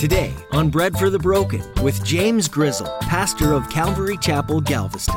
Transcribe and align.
Today 0.00 0.32
on 0.52 0.70
Bread 0.70 0.96
for 0.96 1.10
the 1.10 1.18
Broken 1.18 1.62
with 1.82 2.02
James 2.06 2.48
Grizzle, 2.48 2.86
pastor 3.02 3.52
of 3.52 3.68
Calvary 3.68 4.16
Chapel, 4.16 4.62
Galveston. 4.62 5.14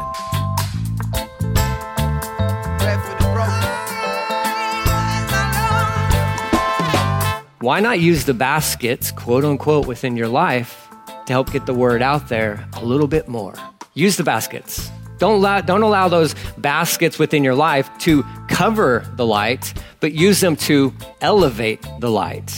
Why 7.61 7.80
not 7.80 8.02
use 8.02 8.25
the 8.25 8.34
baskets, 8.34 9.11
quote 9.11 9.46
unquote, 9.46 9.88
within 9.88 10.18
your 10.18 10.27
life 10.27 10.89
to 11.27 11.31
help 11.31 11.54
get 11.54 11.65
the 11.65 11.73
word 11.73 12.02
out 12.02 12.27
there 12.27 12.68
a 12.73 12.84
little 12.84 13.07
bit 13.07 13.29
more? 13.29 13.54
Use 13.93 14.18
the 14.18 14.25
baskets. 14.25 14.91
Don't 15.18 15.36
allow, 15.36 15.61
don't 15.61 15.84
allow 15.84 16.09
those 16.09 16.36
baskets 16.57 17.18
within 17.18 17.41
your 17.41 17.55
life 17.55 17.89
to 18.00 18.23
cover 18.50 19.09
the 19.15 19.25
light, 19.25 19.73
but 20.02 20.11
use 20.11 20.41
them 20.41 20.57
to 20.57 20.93
elevate 21.21 21.81
the 22.02 22.11
light. 22.11 22.52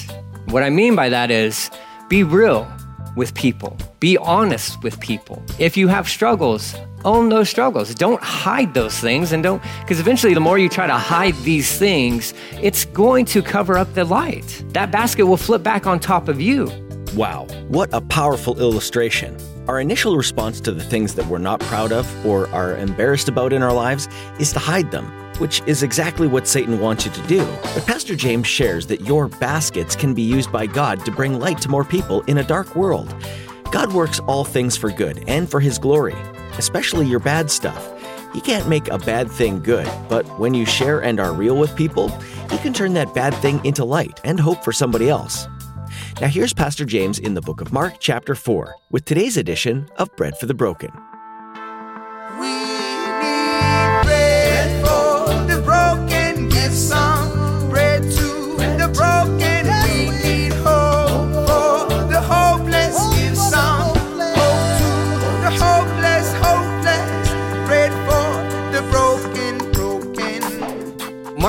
What 0.48 0.64
I 0.64 0.72
mean 0.72 0.96
by 0.96 1.10
that 1.10 1.30
is 1.30 1.70
be 2.08 2.24
real 2.24 2.72
with 3.16 3.34
people, 3.34 3.78
be 4.00 4.18
honest 4.18 4.82
with 4.84 5.00
people. 5.00 5.44
If 5.58 5.76
you 5.76 5.88
have 5.88 6.08
struggles, 6.08 6.76
own 7.04 7.30
those 7.30 7.50
struggles. 7.50 7.96
Don't 7.96 8.22
hide 8.22 8.74
those 8.74 9.00
things 9.00 9.32
and 9.32 9.42
don't, 9.42 9.62
because 9.82 10.00
eventually 10.00 10.34
the 10.34 10.40
more 10.40 10.58
you 10.58 10.70
try 10.70 10.86
to 10.86 10.94
hide 10.94 11.36
these 11.44 11.78
things, 11.78 12.34
it's 12.62 12.86
going 12.86 13.26
to 13.26 13.42
cover 13.42 13.78
up 13.78 13.94
the 13.94 14.04
light. 14.04 14.64
That 14.70 14.92
basket 14.92 15.26
will 15.26 15.38
flip 15.38 15.64
back 15.64 15.88
on 15.88 16.00
top 16.00 16.28
of 16.28 16.42
you. 16.42 16.72
Wow, 17.16 17.46
what 17.70 17.90
a 17.94 18.02
powerful 18.02 18.60
illustration. 18.60 19.38
Our 19.68 19.80
initial 19.80 20.18
response 20.18 20.60
to 20.62 20.72
the 20.72 20.84
things 20.84 21.16
that 21.16 21.26
we're 21.26 21.38
not 21.40 21.60
proud 21.62 21.92
of 21.92 22.26
or 22.26 22.48
are 22.50 22.76
embarrassed 22.76 23.30
about 23.30 23.54
in 23.54 23.64
our 23.64 23.74
lives 23.74 24.08
is 24.40 24.52
to 24.54 24.60
hide 24.60 24.92
them, 24.92 25.06
which 25.40 25.62
is 25.66 25.84
exactly 25.84 26.28
what 26.28 26.48
Satan 26.48 26.80
wants 26.80 27.06
you 27.06 27.12
to 27.12 27.22
do. 27.28 27.46
But 27.74 27.86
Pastor 27.86 28.16
James 28.16 28.48
shares 28.48 28.88
that 28.88 29.02
your 29.02 29.28
baskets 29.28 29.96
can 29.96 30.14
be 30.14 30.22
used 30.22 30.52
by 30.52 30.66
God 30.66 31.04
to 31.06 31.12
bring 31.12 31.40
light 31.40 31.62
to 31.62 31.70
more 31.70 31.84
people 31.84 32.22
in 32.24 32.38
a 32.38 32.44
dark 32.44 32.76
world. 32.76 33.14
God 33.72 33.94
works 33.94 34.20
all 34.22 34.44
things 34.44 34.78
for 34.78 34.90
good 34.90 35.24
and 35.28 35.50
for 35.50 35.60
His 35.60 35.78
glory, 35.78 36.16
especially 36.58 37.06
your 37.06 37.20
bad 37.20 37.52
stuff. 37.52 37.92
He 38.34 38.42
can't 38.42 38.68
make 38.68 38.90
a 38.90 38.98
bad 38.98 39.32
thing 39.32 39.62
good, 39.62 39.90
but 40.10 40.26
when 40.40 40.54
you 40.54 40.66
share 40.66 41.02
and 41.02 41.20
are 41.20 41.34
real 41.34 41.58
with 41.58 41.76
people, 41.76 42.10
He 42.50 42.58
can 42.58 42.74
turn 42.74 42.94
that 42.94 43.14
bad 43.14 43.34
thing 43.36 43.64
into 43.66 43.86
light 43.86 44.20
and 44.24 44.40
hope 44.40 44.64
for 44.64 44.72
somebody 44.72 45.10
else. 45.10 45.48
Now, 46.22 46.28
here's 46.28 46.54
Pastor 46.54 46.86
James 46.86 47.20
in 47.20 47.34
the 47.34 47.42
book 47.42 47.62
of 47.62 47.74
Mark, 47.74 47.96
chapter 48.00 48.36
4, 48.36 48.76
with 48.90 49.06
today's 49.06 49.38
edition 49.38 49.90
of 49.98 50.16
Bread 50.16 50.38
for 50.38 50.46
the 50.46 50.54
Broken. 50.54 50.92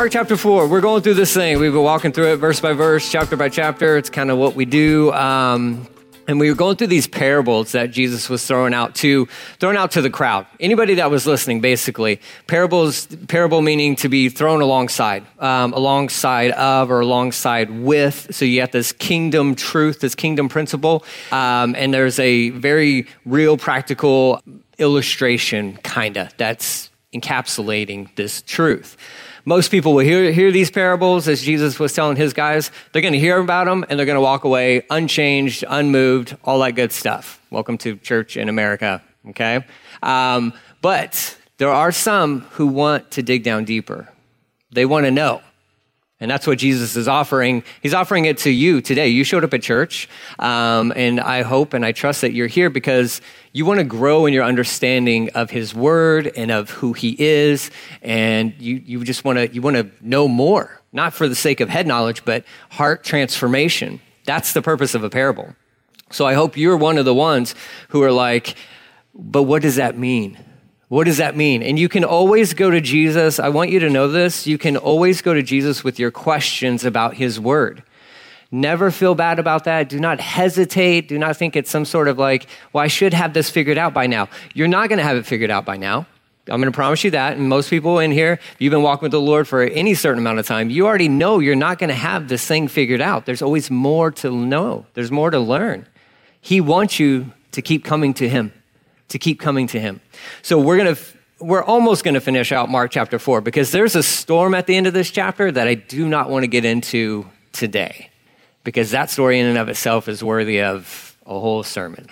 Mark 0.06 0.12
chapter 0.12 0.36
4, 0.36 0.68
we're 0.68 0.80
going 0.80 1.02
through 1.02 1.14
this 1.14 1.34
thing. 1.34 1.58
We've 1.58 1.72
been 1.72 1.82
walking 1.82 2.12
through 2.12 2.32
it 2.32 2.36
verse 2.36 2.60
by 2.60 2.74
verse, 2.74 3.10
chapter 3.10 3.36
by 3.36 3.48
chapter. 3.48 3.96
It's 3.96 4.08
kind 4.08 4.30
of 4.30 4.38
what 4.38 4.54
we 4.54 4.64
do. 4.64 5.12
Um, 5.12 5.88
and 6.28 6.38
we 6.38 6.48
were 6.48 6.54
going 6.54 6.76
through 6.76 6.86
these 6.86 7.08
parables 7.08 7.72
that 7.72 7.90
Jesus 7.90 8.28
was 8.28 8.46
throwing 8.46 8.72
out 8.72 8.94
to 8.96 9.26
throwing 9.58 9.76
out 9.76 9.90
to 9.90 10.02
the 10.02 10.08
crowd. 10.08 10.46
Anybody 10.60 10.94
that 10.94 11.10
was 11.10 11.26
listening, 11.26 11.60
basically, 11.60 12.20
parables 12.46 13.06
parable 13.26 13.62
meaning 13.62 13.96
to 13.96 14.08
be 14.08 14.28
thrown 14.28 14.60
alongside, 14.60 15.26
um, 15.40 15.72
alongside 15.72 16.52
of 16.52 16.88
or 16.88 17.00
alongside 17.00 17.68
with. 17.68 18.28
So 18.32 18.44
you 18.44 18.60
have 18.60 18.70
this 18.70 18.92
kingdom 18.92 19.56
truth, 19.56 19.98
this 19.98 20.14
kingdom 20.14 20.48
principle, 20.48 21.04
um, 21.32 21.74
and 21.76 21.92
there's 21.92 22.20
a 22.20 22.50
very 22.50 23.08
real, 23.24 23.56
practical 23.56 24.40
illustration, 24.78 25.80
kinda 25.82 26.30
that's 26.36 26.90
encapsulating 27.12 28.14
this 28.14 28.40
truth 28.42 28.96
most 29.48 29.70
people 29.70 29.94
will 29.94 30.04
hear, 30.04 30.32
hear 30.32 30.50
these 30.50 30.72
parables 30.72 31.28
as 31.28 31.40
Jesus 31.40 31.78
was 31.78 31.92
telling 31.92 32.16
his 32.16 32.32
guys. 32.32 32.72
They're 32.92 33.00
going 33.00 33.12
to 33.12 33.18
hear 33.18 33.38
about 33.38 33.66
them 33.66 33.86
and 33.88 33.96
they're 33.96 34.04
going 34.04 34.16
to 34.16 34.20
walk 34.20 34.42
away 34.42 34.82
unchanged, 34.90 35.64
unmoved, 35.68 36.36
all 36.44 36.58
that 36.58 36.72
good 36.72 36.90
stuff. 36.90 37.40
Welcome 37.50 37.78
to 37.78 37.96
church 37.96 38.36
in 38.36 38.48
America, 38.48 39.02
okay? 39.28 39.64
Um, 40.02 40.52
but 40.82 41.38
there 41.58 41.70
are 41.70 41.92
some 41.92 42.40
who 42.52 42.66
want 42.66 43.12
to 43.12 43.22
dig 43.22 43.44
down 43.44 43.64
deeper. 43.64 44.12
They 44.72 44.84
want 44.84 45.06
to 45.06 45.12
know. 45.12 45.42
And 46.18 46.30
that's 46.30 46.46
what 46.46 46.56
Jesus 46.56 46.96
is 46.96 47.08
offering. 47.08 47.62
He's 47.82 47.92
offering 47.92 48.24
it 48.24 48.38
to 48.38 48.50
you 48.50 48.80
today. 48.80 49.08
You 49.08 49.22
showed 49.22 49.44
up 49.44 49.52
at 49.52 49.62
church, 49.62 50.08
um, 50.38 50.90
and 50.96 51.20
I 51.20 51.42
hope 51.42 51.74
and 51.74 51.84
I 51.84 51.92
trust 51.92 52.22
that 52.22 52.32
you're 52.32 52.46
here 52.46 52.70
because 52.70 53.20
you 53.52 53.66
want 53.66 53.80
to 53.80 53.84
grow 53.84 54.24
in 54.24 54.32
your 54.32 54.44
understanding 54.44 55.28
of 55.34 55.50
His 55.50 55.74
Word 55.74 56.32
and 56.34 56.50
of 56.50 56.70
who 56.70 56.94
He 56.94 57.16
is, 57.18 57.70
and 58.00 58.54
you, 58.58 58.76
you 58.76 59.04
just 59.04 59.24
want 59.24 59.38
to 59.38 59.52
you 59.52 59.60
want 59.60 59.76
to 59.76 59.90
know 60.00 60.26
more, 60.26 60.80
not 60.90 61.12
for 61.12 61.28
the 61.28 61.34
sake 61.34 61.60
of 61.60 61.68
head 61.68 61.86
knowledge, 61.86 62.24
but 62.24 62.44
heart 62.70 63.04
transformation. 63.04 64.00
That's 64.24 64.54
the 64.54 64.62
purpose 64.62 64.94
of 64.94 65.04
a 65.04 65.10
parable. 65.10 65.54
So 66.10 66.26
I 66.26 66.32
hope 66.32 66.56
you're 66.56 66.78
one 66.78 66.96
of 66.96 67.04
the 67.04 67.14
ones 67.14 67.54
who 67.88 68.02
are 68.02 68.12
like, 68.12 68.56
but 69.14 69.42
what 69.42 69.60
does 69.60 69.76
that 69.76 69.98
mean? 69.98 70.38
What 70.88 71.04
does 71.04 71.16
that 71.16 71.36
mean? 71.36 71.62
And 71.62 71.78
you 71.78 71.88
can 71.88 72.04
always 72.04 72.54
go 72.54 72.70
to 72.70 72.80
Jesus. 72.80 73.40
I 73.40 73.48
want 73.48 73.70
you 73.70 73.80
to 73.80 73.90
know 73.90 74.06
this. 74.06 74.46
You 74.46 74.56
can 74.56 74.76
always 74.76 75.20
go 75.20 75.34
to 75.34 75.42
Jesus 75.42 75.82
with 75.82 75.98
your 75.98 76.12
questions 76.12 76.84
about 76.84 77.14
his 77.14 77.40
word. 77.40 77.82
Never 78.52 78.92
feel 78.92 79.16
bad 79.16 79.40
about 79.40 79.64
that. 79.64 79.88
Do 79.88 79.98
not 79.98 80.20
hesitate. 80.20 81.08
Do 81.08 81.18
not 81.18 81.36
think 81.36 81.56
it's 81.56 81.70
some 81.70 81.84
sort 81.84 82.06
of 82.06 82.18
like, 82.18 82.46
well, 82.72 82.84
I 82.84 82.86
should 82.86 83.12
have 83.14 83.34
this 83.34 83.50
figured 83.50 83.78
out 83.78 83.92
by 83.92 84.06
now. 84.06 84.28
You're 84.54 84.68
not 84.68 84.88
going 84.88 84.98
to 84.98 85.04
have 85.04 85.16
it 85.16 85.26
figured 85.26 85.50
out 85.50 85.64
by 85.64 85.76
now. 85.76 86.06
I'm 86.48 86.60
going 86.60 86.72
to 86.72 86.76
promise 86.76 87.02
you 87.02 87.10
that. 87.10 87.36
And 87.36 87.48
most 87.48 87.68
people 87.68 87.98
in 87.98 88.12
here, 88.12 88.34
if 88.34 88.56
you've 88.60 88.70
been 88.70 88.82
walking 88.82 89.02
with 89.02 89.10
the 89.10 89.20
Lord 89.20 89.48
for 89.48 89.62
any 89.62 89.94
certain 89.94 90.20
amount 90.20 90.38
of 90.38 90.46
time, 90.46 90.70
you 90.70 90.86
already 90.86 91.08
know 91.08 91.40
you're 91.40 91.56
not 91.56 91.80
going 91.80 91.88
to 91.88 91.96
have 91.96 92.28
this 92.28 92.46
thing 92.46 92.68
figured 92.68 93.00
out. 93.00 93.26
There's 93.26 93.42
always 93.42 93.68
more 93.68 94.12
to 94.12 94.30
know, 94.30 94.86
there's 94.94 95.10
more 95.10 95.30
to 95.30 95.40
learn. 95.40 95.88
He 96.40 96.60
wants 96.60 97.00
you 97.00 97.32
to 97.50 97.60
keep 97.60 97.84
coming 97.84 98.14
to 98.14 98.28
him 98.28 98.52
to 99.08 99.18
keep 99.18 99.40
coming 99.40 99.66
to 99.68 99.80
him. 99.80 100.00
So 100.42 100.58
we're 100.58 100.76
going 100.76 100.94
to 100.94 101.02
we're 101.38 101.62
almost 101.62 102.02
going 102.02 102.14
to 102.14 102.20
finish 102.20 102.50
out 102.50 102.70
Mark 102.70 102.90
chapter 102.90 103.18
4 103.18 103.42
because 103.42 103.70
there's 103.70 103.94
a 103.94 104.02
storm 104.02 104.54
at 104.54 104.66
the 104.66 104.74
end 104.74 104.86
of 104.86 104.94
this 104.94 105.10
chapter 105.10 105.52
that 105.52 105.68
I 105.68 105.74
do 105.74 106.08
not 106.08 106.30
want 106.30 106.44
to 106.44 106.46
get 106.46 106.64
into 106.64 107.26
today 107.52 108.10
because 108.64 108.90
that 108.92 109.10
story 109.10 109.38
in 109.38 109.46
and 109.46 109.58
of 109.58 109.68
itself 109.68 110.08
is 110.08 110.24
worthy 110.24 110.62
of 110.62 111.16
a 111.26 111.38
whole 111.38 111.62
sermon. 111.62 112.06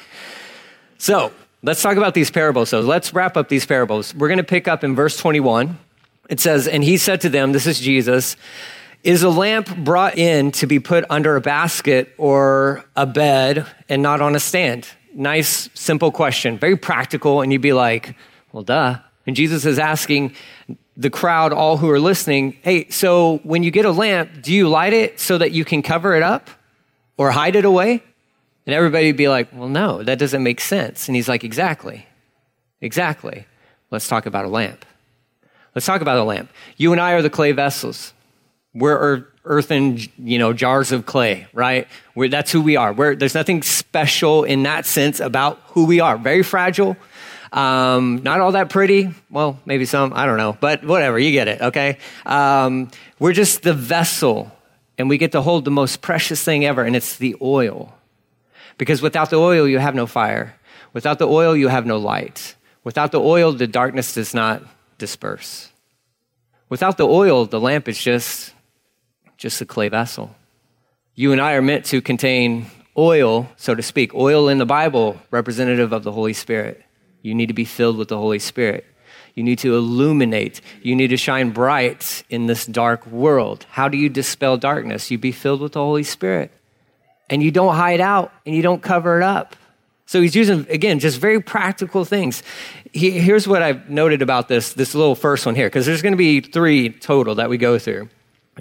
So, 0.99 1.33
let's 1.63 1.83
talk 1.83 1.97
about 1.97 2.15
these 2.15 2.31
parables. 2.31 2.69
So, 2.69 2.81
let's 2.81 3.15
wrap 3.15 3.37
up 3.37 3.49
these 3.49 3.65
parables. 3.65 4.15
We're 4.15 4.29
going 4.29 4.39
to 4.39 4.45
pick 4.45 4.69
up 4.69 4.85
in 4.85 4.95
verse 4.95 5.17
21. 5.17 5.79
It 6.29 6.41
says, 6.41 6.69
And 6.69 6.85
he 6.85 6.97
said 6.97 7.21
to 7.23 7.29
them, 7.29 7.53
This 7.53 7.67
is 7.67 7.81
Jesus, 7.81 8.37
is 9.03 9.23
a 9.23 9.29
lamp 9.29 9.75
brought 9.77 10.17
in 10.17 10.51
to 10.53 10.67
be 10.67 10.81
put 10.81 11.05
under 11.11 11.37
a 11.37 11.41
basket 11.41 12.15
or 12.17 12.85
a 12.97 13.07
bed 13.07 13.67
and 13.89 14.03
not 14.03 14.21
on 14.21 14.35
a 14.35 14.41
stand? 14.41 14.89
Nice, 15.15 15.69
simple 15.75 16.11
question, 16.11 16.59
very 16.59 16.77
practical. 16.77 17.41
And 17.41 17.53
you'd 17.53 17.63
be 17.63 17.73
like, 17.73 18.15
well, 18.53 18.63
duh. 18.63 18.99
And 19.27 19.35
Jesus 19.35 19.65
is 19.65 19.79
asking 19.79 20.35
the 20.97 21.11
crowd, 21.11 21.53
all 21.53 21.77
who 21.77 21.91
are 21.91 21.99
listening, 21.99 22.57
hey, 22.63 22.89
so 22.91 23.39
when 23.43 23.63
you 23.63 23.71
get 23.71 23.85
a 23.85 23.91
lamp, 23.91 24.43
do 24.43 24.53
you 24.53 24.69
light 24.69 24.93
it 24.93 25.19
so 25.19 25.39
that 25.39 25.53
you 25.53 25.65
can 25.65 25.83
cover 25.83 26.15
it 26.15 26.23
up 26.23 26.51
or 27.17 27.31
hide 27.31 27.57
it 27.57 27.65
away? 27.65 28.03
And 28.67 28.75
everybody 28.75 29.07
would 29.07 29.17
be 29.17 29.29
like, 29.29 29.49
well, 29.53 29.69
no, 29.69 30.03
that 30.03 30.19
doesn't 30.19 30.43
make 30.43 30.61
sense. 30.61 31.09
And 31.09 31.17
he's 31.17 31.29
like, 31.29 31.45
exactly, 31.45 32.07
exactly. 32.81 33.47
Let's 33.91 34.09
talk 34.09 34.27
about 34.27 34.45
a 34.45 34.49
lamp. 34.49 34.85
Let's 35.75 35.87
talk 35.87 36.01
about 36.01 36.19
a 36.19 36.25
lamp. 36.25 36.51
You 36.77 36.93
and 36.93 37.01
I 37.01 37.13
are 37.13 37.23
the 37.23 37.31
clay 37.31 37.53
vessels. 37.53 38.13
We're 38.73 39.27
earthen, 39.45 39.99
you 40.19 40.39
know, 40.39 40.53
jars 40.53 40.93
of 40.93 41.07
clay, 41.07 41.47
right? 41.53 41.87
We're, 42.15 42.29
that's 42.29 42.51
who 42.51 42.63
we 42.63 42.77
are. 42.77 42.93
We're, 42.93 43.15
there's 43.15 43.35
nothing 43.35 43.63
special 43.63 44.45
in 44.45 44.63
that 44.63 44.87
sense 44.87 45.21
about 45.21 45.61
who 45.69 45.85
we 45.85 46.01
are. 46.01 46.17
Very 46.17 46.43
fragile, 46.43 46.97
um, 47.53 48.23
not 48.23 48.41
all 48.41 48.53
that 48.53 48.71
pretty. 48.71 49.15
Well, 49.31 49.61
maybe 49.67 49.85
some, 49.85 50.13
I 50.15 50.27
don't 50.27 50.39
know, 50.39 50.57
but 50.59 50.85
whatever, 50.85 51.19
you 51.19 51.33
get 51.33 51.49
it, 51.49 51.61
okay? 51.61 51.99
Um, 52.25 52.91
we're 53.19 53.33
just 53.33 53.63
the 53.63 53.75
vessel, 53.75 54.51
and 54.97 55.09
we 55.09 55.19
get 55.19 55.33
to 55.33 55.43
hold 55.43 55.65
the 55.65 55.71
most 55.71 56.01
precious 56.01 56.43
thing 56.43 56.65
ever, 56.65 56.83
and 56.83 56.97
it's 56.97 57.19
the 57.19 57.37
oil. 57.43 57.95
Because 58.79 59.03
without 59.03 59.31
the 59.31 59.37
oil, 59.37 59.69
you 59.69 59.79
have 59.79 59.95
no 59.95 60.07
fire. 60.07 60.57
Without 60.93 61.19
the 61.19 61.29
oil, 61.29 61.55
you 61.57 61.69
have 61.69 61.87
no 61.87 61.99
light. 61.99 62.57
Without 62.83 63.13
the 63.13 63.21
oil, 63.21 63.53
the 63.53 63.67
darkness 63.67 64.15
does 64.15 64.35
not 64.35 64.63
disperse. 64.99 65.71
Without 66.69 66.97
the 66.97 67.07
oil, 67.07 67.47
the 67.47 67.61
lamp 67.61 67.89
is 67.89 68.03
just 68.03 68.53
just 69.45 69.61
a 69.61 69.67
clay 69.67 69.91
vessel. 69.91 70.35
You 71.15 71.33
and 71.33 71.41
I 71.41 71.53
are 71.53 71.61
meant 71.61 71.85
to 71.93 72.01
contain 72.01 72.67
oil, 72.97 73.47
so 73.57 73.75
to 73.75 73.83
speak, 73.83 74.15
oil 74.15 74.49
in 74.49 74.57
the 74.57 74.65
Bible, 74.65 75.21
representative 75.31 75.93
of 75.93 76.03
the 76.03 76.13
Holy 76.13 76.33
Spirit. 76.33 76.83
You 77.21 77.35
need 77.35 77.49
to 77.49 77.55
be 77.55 77.67
filled 77.67 77.99
with 77.99 78.09
the 78.09 78.17
Holy 78.17 78.39
Spirit. 78.39 78.87
You 79.35 79.43
need 79.43 79.59
to 79.59 79.77
illuminate. 79.77 80.63
You 80.81 80.97
need 80.97 81.09
to 81.09 81.19
shine 81.19 81.51
bright 81.51 82.25
in 82.31 82.47
this 82.47 82.65
dark 82.65 83.07
world. 83.07 83.67
How 83.69 83.87
do 83.91 83.99
you 83.99 84.09
dispel 84.09 84.57
darkness? 84.57 85.11
You 85.11 85.19
be 85.19 85.31
filled 85.33 85.61
with 85.61 85.73
the 85.73 85.81
Holy 85.81 86.05
Spirit. 86.05 86.51
and 87.31 87.43
you 87.43 87.51
don't 87.51 87.75
hide 87.75 88.01
out 88.01 88.33
and 88.47 88.55
you 88.55 88.63
don't 88.63 88.83
cover 88.83 89.19
it 89.21 89.25
up. 89.25 89.57
So 90.07 90.21
he's 90.21 90.37
using, 90.37 90.67
again, 90.69 90.99
just 90.99 91.19
very 91.19 91.41
practical 91.41 92.05
things. 92.05 92.43
He, 92.93 93.11
here's 93.11 93.49
what 93.49 93.63
I've 93.63 93.89
noted 93.89 94.21
about 94.21 94.49
this, 94.49 94.75
this 94.75 94.95
little 94.95 95.15
first 95.15 95.47
one 95.47 95.55
here, 95.55 95.67
because 95.67 95.87
there's 95.87 96.03
going 96.03 96.13
to 96.13 96.19
be 96.19 96.41
three 96.41 96.91
total 96.91 97.37
that 97.37 97.49
we 97.49 97.57
go 97.57 97.79
through. 97.79 98.09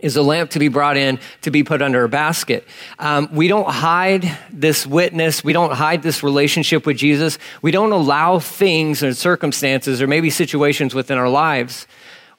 Is 0.02 0.18
a 0.18 0.24
lamp 0.24 0.50
to 0.52 0.60
be 0.60 0.70
brought 0.70 0.98
in 0.98 1.20
to 1.42 1.52
be 1.52 1.64
put 1.64 1.82
under 1.82 2.04
a 2.04 2.10
basket? 2.10 2.68
Um, 2.98 3.30
we 3.32 3.48
don't 3.48 3.70
hide 3.70 4.38
this 4.52 4.88
witness. 4.88 5.44
We 5.44 5.54
don't 5.54 5.72
hide 5.72 6.02
this 6.02 6.24
relationship 6.24 6.86
with 6.88 6.98
Jesus. 6.98 7.38
We 7.62 7.70
don't 7.72 7.92
allow 7.92 8.40
things 8.40 9.04
or 9.04 9.14
circumstances 9.14 10.02
or 10.02 10.08
maybe 10.08 10.32
situations 10.32 10.96
within 10.96 11.20
our 11.20 11.30
lives 11.30 11.86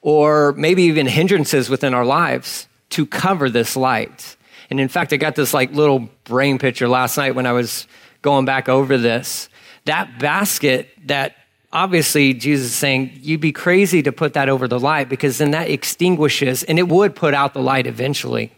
or 0.01 0.51
maybe 0.53 0.83
even 0.83 1.07
hindrances 1.07 1.69
within 1.69 1.93
our 1.93 2.05
lives 2.05 2.67
to 2.89 3.05
cover 3.05 3.49
this 3.49 3.75
light. 3.75 4.35
And 4.69 4.79
in 4.79 4.87
fact, 4.87 5.13
I 5.13 5.17
got 5.17 5.35
this 5.35 5.53
like 5.53 5.71
little 5.71 6.09
brain 6.25 6.59
picture 6.59 6.87
last 6.87 7.17
night 7.17 7.35
when 7.35 7.45
I 7.45 7.53
was 7.53 7.87
going 8.21 8.45
back 8.45 8.67
over 8.67 8.97
this. 8.97 9.49
That 9.85 10.19
basket 10.19 10.89
that 11.05 11.35
obviously 11.75 12.33
Jesus 12.33 12.67
is 12.67 12.73
saying, 12.73 13.19
you'd 13.21 13.41
be 13.41 13.51
crazy 13.51 14.01
to 14.01 14.11
put 14.11 14.33
that 14.33 14.47
over 14.47 14.67
the 14.67 14.79
light 14.79 15.09
because 15.09 15.37
then 15.37 15.51
that 15.51 15.69
extinguishes 15.69 16.63
and 16.63 16.79
it 16.79 16.87
would 16.87 17.13
put 17.13 17.33
out 17.33 17.53
the 17.53 17.61
light 17.61 17.85
eventually. 17.85 18.51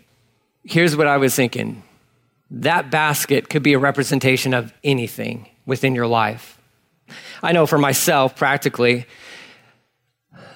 Here's 0.63 0.95
what 0.95 1.07
I 1.07 1.17
was 1.17 1.35
thinking 1.35 1.83
that 2.49 2.89
basket 2.89 3.49
could 3.49 3.63
be 3.63 3.73
a 3.73 3.79
representation 3.79 4.53
of 4.53 4.71
anything 4.83 5.49
within 5.65 5.93
your 5.93 6.07
life. 6.07 6.57
I 7.43 7.51
know 7.51 7.65
for 7.65 7.77
myself, 7.77 8.37
practically, 8.37 9.05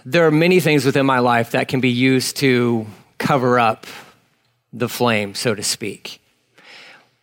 there 0.05 0.25
are 0.25 0.31
many 0.31 0.61
things 0.61 0.85
within 0.85 1.05
my 1.05 1.19
life 1.19 1.51
that 1.51 1.67
can 1.67 1.81
be 1.81 1.89
used 1.89 2.37
to 2.37 2.85
cover 3.17 3.59
up 3.59 3.87
the 4.71 4.87
flame, 4.87 5.35
so 5.35 5.53
to 5.53 5.63
speak. 5.63 6.21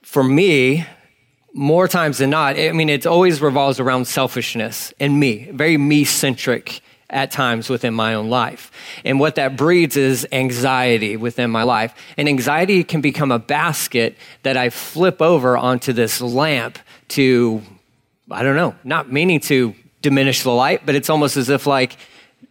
For 0.03 0.23
me, 0.23 0.87
more 1.53 1.89
times 1.89 2.19
than 2.19 2.31
not, 2.31 2.59
I 2.59 2.73
mean, 2.73 2.89
it 2.89 3.07
always 3.07 3.41
revolves 3.41 3.81
around 3.81 4.07
selfishness 4.07 4.93
and 5.01 5.19
me, 5.19 5.51
very 5.53 5.77
me 5.77 6.05
centric 6.05 6.81
at 7.11 7.31
times 7.31 7.71
within 7.71 7.95
my 7.95 8.15
own 8.15 8.29
life. 8.29 8.71
And 9.05 9.19
what 9.19 9.37
that 9.37 9.57
breeds 9.57 9.97
is 9.97 10.27
anxiety 10.31 11.17
within 11.17 11.51
my 11.51 11.63
life. 11.63 11.95
And 12.17 12.29
anxiety 12.29 12.85
can 12.85 13.01
become 13.01 13.33
a 13.33 13.39
basket 13.39 14.17
that 14.43 14.57
I 14.57 14.69
flip 14.69 15.23
over 15.23 15.57
onto 15.57 15.93
this 15.93 16.21
lamp 16.21 16.79
to, 17.09 17.63
I 18.31 18.43
don't 18.43 18.57
know, 18.57 18.75
not 18.85 19.11
meaning 19.11 19.41
to 19.41 19.75
diminish 20.03 20.43
the 20.43 20.51
light, 20.51 20.85
but 20.85 20.95
it's 20.95 21.09
almost 21.09 21.37
as 21.37 21.49
if 21.49 21.67
like 21.67 21.97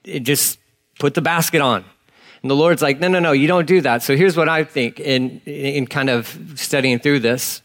it 0.04 0.22
just 0.22 0.60
put 1.00 1.14
the 1.14 1.22
basket 1.22 1.62
on. 1.62 1.86
And 2.42 2.50
the 2.50 2.56
Lord's 2.56 2.82
like, 2.82 3.00
no, 3.00 3.08
no, 3.08 3.20
no, 3.20 3.34
you 3.34 3.48
don't 3.48 3.68
do 3.68 3.82
that. 3.82 4.04
So 4.04 4.16
here's 4.16 4.36
what 4.36 4.50
I 4.50 4.64
think 4.64 5.00
in, 5.00 5.40
in 5.46 5.86
kind 5.86 6.10
of 6.10 6.54
studying 6.56 7.00
through 7.00 7.20
this 7.20 7.62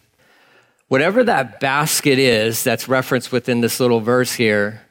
whatever 0.88 1.24
that 1.24 1.60
basket 1.60 2.18
is 2.18 2.62
that's 2.64 2.88
referenced 2.88 3.32
within 3.32 3.60
this 3.60 3.80
little 3.80 4.00
verse 4.00 4.32
here, 4.32 4.82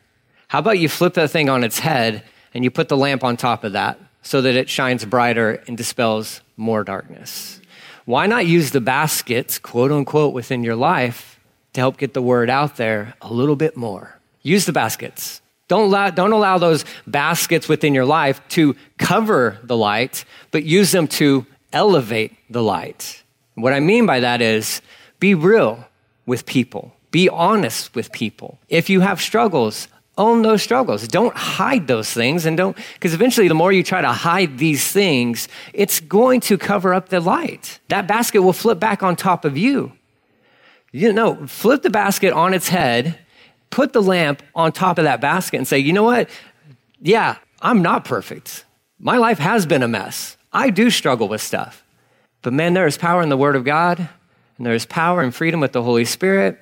how 0.47 0.59
about 0.59 0.79
you 0.79 0.89
flip 0.89 1.13
that 1.13 1.31
thing 1.31 1.49
on 1.49 1.63
its 1.63 1.79
head 1.79 2.23
and 2.53 2.63
you 2.63 2.71
put 2.71 2.89
the 2.89 2.97
lamp 2.97 3.23
on 3.23 3.37
top 3.37 3.63
of 3.63 3.73
that 3.73 3.99
so 4.21 4.41
that 4.41 4.55
it 4.55 4.69
shines 4.69 5.05
brighter 5.05 5.63
and 5.67 5.77
dispels 5.77 6.41
more 6.57 6.83
darkness? 6.83 7.61
Why 8.05 8.25
not 8.25 8.45
use 8.45 8.71
the 8.71 8.81
baskets, 8.81 9.59
quote 9.59 9.91
unquote, 9.91 10.33
within 10.33 10.63
your 10.63 10.75
life 10.75 11.39
to 11.73 11.81
help 11.81 11.97
get 11.97 12.13
the 12.13 12.21
word 12.21 12.49
out 12.49 12.75
there 12.75 13.13
a 13.21 13.31
little 13.31 13.55
bit 13.55 13.77
more? 13.77 14.19
Use 14.41 14.65
the 14.65 14.73
baskets. 14.73 15.41
Don't 15.67 15.85
allow, 15.85 16.09
don't 16.09 16.33
allow 16.33 16.57
those 16.57 16.83
baskets 17.07 17.69
within 17.69 17.93
your 17.93 18.03
life 18.05 18.41
to 18.49 18.75
cover 18.97 19.57
the 19.63 19.77
light, 19.77 20.25
but 20.51 20.65
use 20.65 20.91
them 20.91 21.07
to 21.07 21.45
elevate 21.71 22.35
the 22.49 22.61
light. 22.61 23.23
What 23.55 23.71
I 23.71 23.79
mean 23.79 24.05
by 24.05 24.19
that 24.19 24.41
is 24.41 24.81
be 25.21 25.33
real 25.33 25.87
with 26.25 26.45
people. 26.45 26.93
Be 27.11 27.29
honest 27.29 27.95
with 27.95 28.11
people. 28.11 28.59
If 28.67 28.89
you 28.89 28.99
have 28.99 29.21
struggles, 29.21 29.87
own 30.17 30.41
those 30.41 30.61
struggles. 30.61 31.07
Don't 31.07 31.35
hide 31.35 31.87
those 31.87 32.11
things 32.11 32.45
and 32.45 32.57
don't, 32.57 32.75
because 32.93 33.13
eventually 33.13 33.47
the 33.47 33.53
more 33.53 33.71
you 33.71 33.83
try 33.83 34.01
to 34.01 34.11
hide 34.11 34.57
these 34.57 34.91
things, 34.91 35.47
it's 35.73 35.99
going 35.99 36.41
to 36.41 36.57
cover 36.57 36.93
up 36.93 37.09
the 37.09 37.21
light. 37.21 37.79
That 37.87 38.07
basket 38.07 38.41
will 38.41 38.51
flip 38.51 38.79
back 38.79 39.03
on 39.03 39.15
top 39.15 39.45
of 39.45 39.57
you. 39.57 39.93
You 40.91 41.13
know, 41.13 41.47
flip 41.47 41.83
the 41.83 41.89
basket 41.89 42.33
on 42.33 42.53
its 42.53 42.67
head, 42.67 43.17
put 43.69 43.93
the 43.93 44.01
lamp 44.01 44.43
on 44.55 44.71
top 44.71 44.97
of 44.97 45.05
that 45.05 45.21
basket 45.21 45.57
and 45.57 45.67
say, 45.67 45.79
you 45.79 45.93
know 45.93 46.03
what? 46.03 46.29
Yeah, 46.99 47.37
I'm 47.61 47.81
not 47.81 48.05
perfect. 48.05 48.65
My 48.99 49.17
life 49.17 49.39
has 49.39 49.65
been 49.65 49.83
a 49.83 49.87
mess. 49.87 50.35
I 50.51 50.69
do 50.71 50.89
struggle 50.89 51.27
with 51.27 51.41
stuff. 51.41 51.85
But 52.41 52.53
man, 52.53 52.73
there 52.73 52.87
is 52.87 52.97
power 52.97 53.21
in 53.21 53.29
the 53.29 53.37
Word 53.37 53.55
of 53.55 53.63
God 53.63 54.09
and 54.61 54.67
there's 54.67 54.85
power 54.85 55.23
and 55.23 55.33
freedom 55.33 55.59
with 55.59 55.71
the 55.71 55.81
Holy 55.81 56.05
Spirit. 56.05 56.55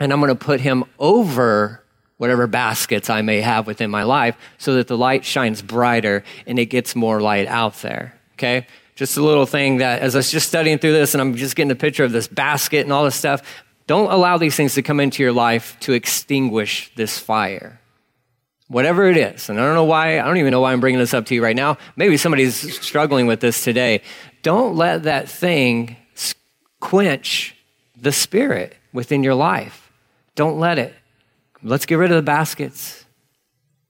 And 0.00 0.12
I'm 0.12 0.18
going 0.18 0.28
to 0.28 0.34
put 0.34 0.60
him 0.60 0.82
over 0.98 1.84
whatever 2.16 2.48
baskets 2.48 3.08
I 3.08 3.22
may 3.22 3.40
have 3.42 3.68
within 3.68 3.92
my 3.92 4.02
life 4.02 4.36
so 4.58 4.74
that 4.74 4.88
the 4.88 4.98
light 4.98 5.24
shines 5.24 5.62
brighter 5.62 6.24
and 6.48 6.58
it 6.58 6.66
gets 6.66 6.96
more 6.96 7.20
light 7.20 7.46
out 7.46 7.74
there. 7.74 8.18
Okay? 8.32 8.66
Just 8.96 9.16
a 9.16 9.22
little 9.22 9.46
thing 9.46 9.76
that 9.76 10.02
as 10.02 10.16
I 10.16 10.18
was 10.18 10.32
just 10.32 10.48
studying 10.48 10.78
through 10.78 10.94
this 10.94 11.14
and 11.14 11.20
I'm 11.20 11.36
just 11.36 11.54
getting 11.54 11.70
a 11.70 11.76
picture 11.76 12.02
of 12.02 12.10
this 12.10 12.26
basket 12.26 12.80
and 12.80 12.92
all 12.92 13.04
this 13.04 13.14
stuff, 13.14 13.62
don't 13.86 14.10
allow 14.10 14.36
these 14.36 14.56
things 14.56 14.74
to 14.74 14.82
come 14.82 14.98
into 14.98 15.22
your 15.22 15.30
life 15.30 15.78
to 15.80 15.92
extinguish 15.92 16.90
this 16.96 17.20
fire. 17.20 17.78
Whatever 18.66 19.04
it 19.04 19.16
is. 19.16 19.48
And 19.48 19.60
I 19.60 19.64
don't 19.64 19.74
know 19.74 19.84
why, 19.84 20.18
I 20.18 20.24
don't 20.24 20.38
even 20.38 20.50
know 20.50 20.60
why 20.60 20.72
I'm 20.72 20.80
bringing 20.80 20.98
this 20.98 21.14
up 21.14 21.26
to 21.26 21.36
you 21.36 21.44
right 21.44 21.54
now. 21.54 21.78
Maybe 21.94 22.16
somebody's 22.16 22.80
struggling 22.80 23.28
with 23.28 23.38
this 23.38 23.62
today. 23.62 24.02
Don't 24.42 24.74
let 24.74 25.04
that 25.04 25.28
thing 25.28 25.98
quench 26.84 27.56
the 27.96 28.12
spirit 28.12 28.76
within 28.92 29.24
your 29.24 29.34
life. 29.34 29.90
Don't 30.34 30.60
let 30.60 30.78
it. 30.78 30.94
Let's 31.62 31.86
get 31.86 31.94
rid 31.94 32.10
of 32.10 32.16
the 32.16 32.22
baskets. 32.22 33.06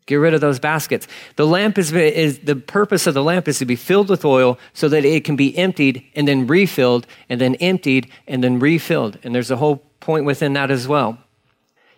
Get 0.07 0.17
rid 0.17 0.33
of 0.33 0.41
those 0.41 0.61
baskets. 0.61 1.09
The 1.35 1.45
lamp 1.45 1.77
is, 1.77 1.91
is 1.93 2.39
the 2.39 2.55
purpose 2.55 3.09
of 3.09 3.15
the 3.15 3.23
lamp 3.23 3.49
is 3.49 3.59
to 3.59 3.65
be 3.65 3.75
filled 3.75 4.09
with 4.09 4.25
oil 4.25 4.61
so 4.75 4.89
that 4.91 5.05
it 5.05 5.25
can 5.25 5.35
be 5.35 5.59
emptied 5.59 6.05
and 6.15 6.29
then 6.29 6.47
refilled 6.47 7.09
and 7.29 7.41
then 7.41 7.57
emptied 7.57 8.11
and 8.29 8.45
then 8.45 8.61
refilled. 8.61 9.19
And 9.25 9.35
there's 9.35 9.51
a 9.51 9.57
whole 9.57 9.79
point 9.99 10.25
within 10.25 10.53
that 10.53 10.71
as 10.71 10.87
well. 10.87 11.19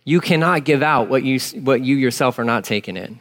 You 0.05 0.23
cannot 0.23 0.65
give 0.65 0.83
out 0.83 1.11
what 1.11 1.25
you, 1.25 1.39
what 1.61 1.83
you 1.83 1.97
yourself 1.97 2.39
are 2.39 2.45
not 2.45 2.65
taking 2.65 2.97
in. 2.97 3.21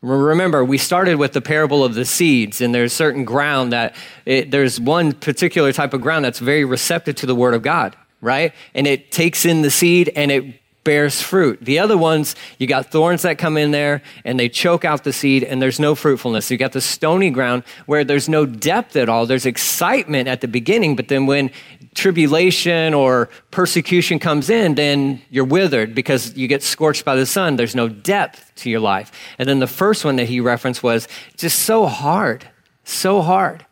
Remember, 0.00 0.64
we 0.64 0.78
started 0.78 1.16
with 1.16 1.32
the 1.32 1.40
parable 1.40 1.84
of 1.84 1.94
the 1.94 2.04
seeds, 2.04 2.60
and 2.60 2.72
there's 2.72 2.92
certain 2.92 3.24
ground 3.24 3.72
that 3.72 3.96
it, 4.24 4.50
there's 4.52 4.78
one 4.78 5.12
particular 5.12 5.72
type 5.72 5.92
of 5.92 6.00
ground 6.00 6.24
that's 6.24 6.38
very 6.38 6.64
receptive 6.64 7.16
to 7.16 7.26
the 7.26 7.34
word 7.34 7.54
of 7.54 7.62
God, 7.62 7.96
right? 8.20 8.52
And 8.74 8.86
it 8.86 9.10
takes 9.10 9.44
in 9.44 9.62
the 9.62 9.70
seed 9.70 10.12
and 10.14 10.30
it 10.30 10.60
bears 10.84 11.20
fruit. 11.20 11.58
The 11.60 11.78
other 11.78 11.98
ones, 11.98 12.34
you 12.58 12.66
got 12.66 12.90
thorns 12.90 13.22
that 13.22 13.36
come 13.36 13.56
in 13.56 13.72
there 13.72 14.02
and 14.24 14.38
they 14.40 14.48
choke 14.48 14.84
out 14.84 15.04
the 15.04 15.12
seed 15.12 15.44
and 15.44 15.60
there's 15.60 15.78
no 15.78 15.94
fruitfulness. 15.94 16.50
You 16.50 16.56
got 16.56 16.72
the 16.72 16.80
stony 16.80 17.30
ground 17.30 17.64
where 17.86 18.04
there's 18.04 18.28
no 18.28 18.46
depth 18.46 18.96
at 18.96 19.08
all. 19.08 19.26
There's 19.26 19.46
excitement 19.46 20.28
at 20.28 20.40
the 20.40 20.48
beginning, 20.48 20.96
but 20.96 21.08
then 21.08 21.26
when 21.26 21.50
tribulation 21.94 22.94
or 22.94 23.28
persecution 23.50 24.18
comes 24.18 24.48
in, 24.48 24.76
then 24.76 25.20
you're 25.30 25.44
withered 25.44 25.94
because 25.94 26.36
you 26.36 26.48
get 26.48 26.62
scorched 26.62 27.04
by 27.04 27.16
the 27.16 27.26
sun. 27.26 27.56
There's 27.56 27.74
no 27.74 27.88
depth 27.88 28.54
to 28.56 28.70
your 28.70 28.80
life. 28.80 29.12
And 29.38 29.48
then 29.48 29.58
the 29.58 29.66
first 29.66 30.04
one 30.04 30.16
that 30.16 30.28
he 30.28 30.40
referenced 30.40 30.82
was 30.82 31.08
just 31.36 31.60
so 31.60 31.86
hard, 31.86 32.48
so 32.84 33.20
hard 33.20 33.66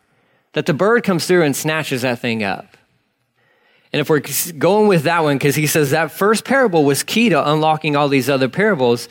that 0.52 0.66
the 0.66 0.74
bird 0.74 1.04
comes 1.04 1.26
through 1.26 1.42
and 1.42 1.54
snatches 1.54 2.02
that 2.02 2.18
thing 2.18 2.42
up. 2.42 2.75
And 3.96 4.02
if 4.02 4.10
we're 4.10 4.20
going 4.58 4.88
with 4.88 5.04
that 5.04 5.22
one, 5.22 5.36
because 5.38 5.54
he 5.54 5.66
says 5.66 5.92
that 5.92 6.10
first 6.10 6.44
parable 6.44 6.84
was 6.84 7.02
key 7.02 7.30
to 7.30 7.50
unlocking 7.50 7.96
all 7.96 8.10
these 8.10 8.28
other 8.28 8.46
parables, 8.46 9.08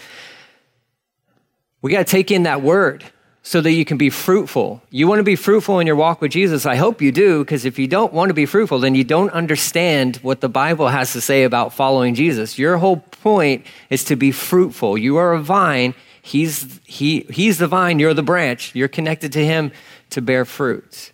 we 1.82 1.92
got 1.92 2.06
to 2.06 2.12
take 2.12 2.30
in 2.30 2.44
that 2.44 2.62
word 2.62 3.04
so 3.42 3.62
that 3.62 3.72
you 3.72 3.84
can 3.84 3.98
be 3.98 4.12
fruitful. 4.12 4.84
You 4.92 5.08
want 5.08 5.18
to 5.18 5.24
be 5.24 5.36
fruitful 5.36 5.80
in 5.80 5.88
your 5.88 5.96
walk 5.96 6.22
with 6.22 6.34
Jesus? 6.34 6.68
I 6.68 6.76
hope 6.76 7.02
you 7.02 7.12
do, 7.12 7.44
because 7.44 7.66
if 7.66 7.80
you 7.80 7.88
don't 7.88 8.14
want 8.14 8.30
to 8.30 8.36
be 8.36 8.46
fruitful, 8.46 8.78
then 8.78 8.94
you 8.94 9.04
don't 9.04 9.32
understand 9.32 10.18
what 10.18 10.42
the 10.42 10.50
Bible 10.50 10.90
has 10.90 11.14
to 11.14 11.22
say 11.22 11.46
about 11.46 11.74
following 11.74 12.14
Jesus. 12.14 12.60
Your 12.60 12.78
whole 12.78 12.98
point 12.98 13.66
is 13.90 14.04
to 14.04 14.16
be 14.16 14.32
fruitful. 14.32 15.00
You 15.00 15.18
are 15.18 15.34
a 15.34 15.40
vine, 15.40 15.96
he's, 16.22 16.80
he, 16.84 17.22
he's 17.32 17.58
the 17.58 17.68
vine, 17.68 17.98
you're 17.98 18.14
the 18.14 18.22
branch. 18.22 18.76
You're 18.76 18.88
connected 18.88 19.34
to 19.34 19.44
him 19.44 19.72
to 20.12 20.22
bear 20.22 20.46
fruit. 20.46 21.12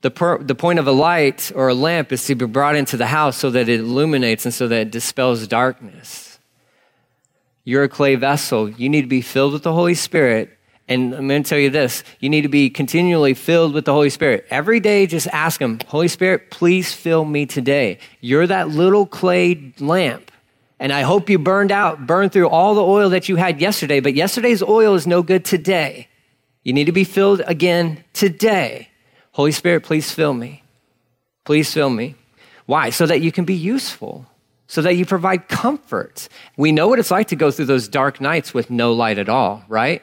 The, 0.00 0.10
per, 0.10 0.38
the 0.38 0.54
point 0.54 0.78
of 0.78 0.86
a 0.86 0.92
light 0.92 1.50
or 1.54 1.68
a 1.68 1.74
lamp 1.74 2.12
is 2.12 2.24
to 2.26 2.34
be 2.34 2.46
brought 2.46 2.76
into 2.76 2.96
the 2.96 3.06
house 3.06 3.36
so 3.36 3.50
that 3.50 3.68
it 3.68 3.80
illuminates 3.80 4.44
and 4.44 4.54
so 4.54 4.68
that 4.68 4.80
it 4.80 4.90
dispels 4.90 5.46
darkness. 5.48 6.38
You're 7.64 7.84
a 7.84 7.88
clay 7.88 8.14
vessel. 8.14 8.70
You 8.70 8.88
need 8.88 9.02
to 9.02 9.08
be 9.08 9.20
filled 9.20 9.52
with 9.52 9.64
the 9.64 9.72
Holy 9.72 9.94
Spirit 9.94 10.58
and 10.88 11.14
I'm 11.14 11.28
going 11.28 11.42
to 11.42 11.48
tell 11.48 11.58
you 11.58 11.70
this 11.70 12.02
you 12.18 12.30
need 12.30 12.42
to 12.42 12.48
be 12.48 12.70
continually 12.70 13.34
filled 13.34 13.74
with 13.74 13.84
the 13.84 13.92
Holy 13.92 14.10
Spirit. 14.10 14.46
Every 14.50 14.80
day, 14.80 15.06
just 15.06 15.26
ask 15.28 15.60
Him, 15.60 15.78
Holy 15.86 16.08
Spirit, 16.08 16.50
please 16.50 16.92
fill 16.92 17.24
me 17.24 17.46
today. 17.46 17.98
You're 18.20 18.46
that 18.46 18.70
little 18.70 19.06
clay 19.06 19.74
lamp. 19.78 20.32
And 20.80 20.92
I 20.92 21.02
hope 21.02 21.28
you 21.28 21.38
burned 21.40 21.72
out, 21.72 22.06
burned 22.06 22.32
through 22.32 22.48
all 22.48 22.74
the 22.74 22.84
oil 22.84 23.10
that 23.10 23.28
you 23.28 23.34
had 23.36 23.60
yesterday, 23.60 23.98
but 23.98 24.14
yesterday's 24.14 24.62
oil 24.62 24.94
is 24.94 25.08
no 25.08 25.22
good 25.22 25.44
today. 25.44 26.08
You 26.62 26.72
need 26.72 26.84
to 26.84 26.92
be 26.92 27.04
filled 27.04 27.42
again 27.46 28.04
today. 28.12 28.88
Holy 29.38 29.52
Spirit, 29.52 29.84
please 29.84 30.10
fill 30.10 30.34
me. 30.34 30.64
Please 31.44 31.72
fill 31.72 31.90
me. 31.90 32.16
Why? 32.66 32.90
So 32.90 33.06
that 33.06 33.20
you 33.20 33.30
can 33.30 33.44
be 33.44 33.54
useful, 33.54 34.26
so 34.66 34.82
that 34.82 34.96
you 34.96 35.06
provide 35.06 35.46
comfort. 35.46 36.28
We 36.56 36.72
know 36.72 36.88
what 36.88 36.98
it's 36.98 37.12
like 37.12 37.28
to 37.28 37.36
go 37.36 37.52
through 37.52 37.66
those 37.66 37.86
dark 37.86 38.20
nights 38.20 38.52
with 38.52 38.68
no 38.68 38.92
light 38.92 39.16
at 39.16 39.28
all, 39.28 39.62
right? 39.68 40.02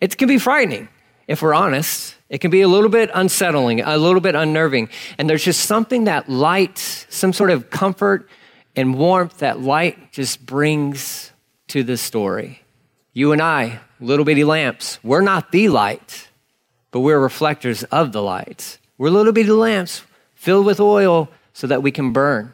It 0.00 0.16
can 0.16 0.28
be 0.28 0.38
frightening 0.38 0.88
if 1.26 1.42
we're 1.42 1.52
honest. 1.52 2.14
It 2.30 2.38
can 2.38 2.50
be 2.50 2.62
a 2.62 2.68
little 2.68 2.88
bit 2.88 3.10
unsettling, 3.12 3.82
a 3.82 3.98
little 3.98 4.22
bit 4.22 4.34
unnerving. 4.34 4.88
And 5.18 5.28
there's 5.28 5.44
just 5.44 5.66
something 5.66 6.04
that 6.04 6.30
light, 6.30 6.78
some 7.10 7.34
sort 7.34 7.50
of 7.50 7.68
comfort 7.68 8.30
and 8.74 8.94
warmth 8.94 9.40
that 9.40 9.60
light 9.60 10.10
just 10.10 10.46
brings 10.46 11.32
to 11.66 11.82
the 11.82 11.98
story. 11.98 12.62
You 13.12 13.32
and 13.32 13.42
I, 13.42 13.80
little 14.00 14.24
bitty 14.24 14.44
lamps, 14.44 14.98
we're 15.04 15.20
not 15.20 15.52
the 15.52 15.68
light, 15.68 16.27
but 16.90 17.00
we're 17.00 17.20
reflectors 17.20 17.84
of 17.84 18.12
the 18.12 18.22
light. 18.22 18.78
We're 18.96 19.10
little 19.10 19.32
bitty 19.32 19.50
lamps 19.50 20.02
filled 20.34 20.66
with 20.66 20.80
oil 20.80 21.28
so 21.52 21.66
that 21.66 21.82
we 21.82 21.90
can 21.90 22.12
burn 22.12 22.52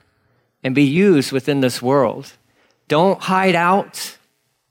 and 0.62 0.74
be 0.74 0.84
used 0.84 1.32
within 1.32 1.60
this 1.60 1.82
world. 1.82 2.32
Don't 2.88 3.20
hide 3.20 3.54
out. 3.54 4.16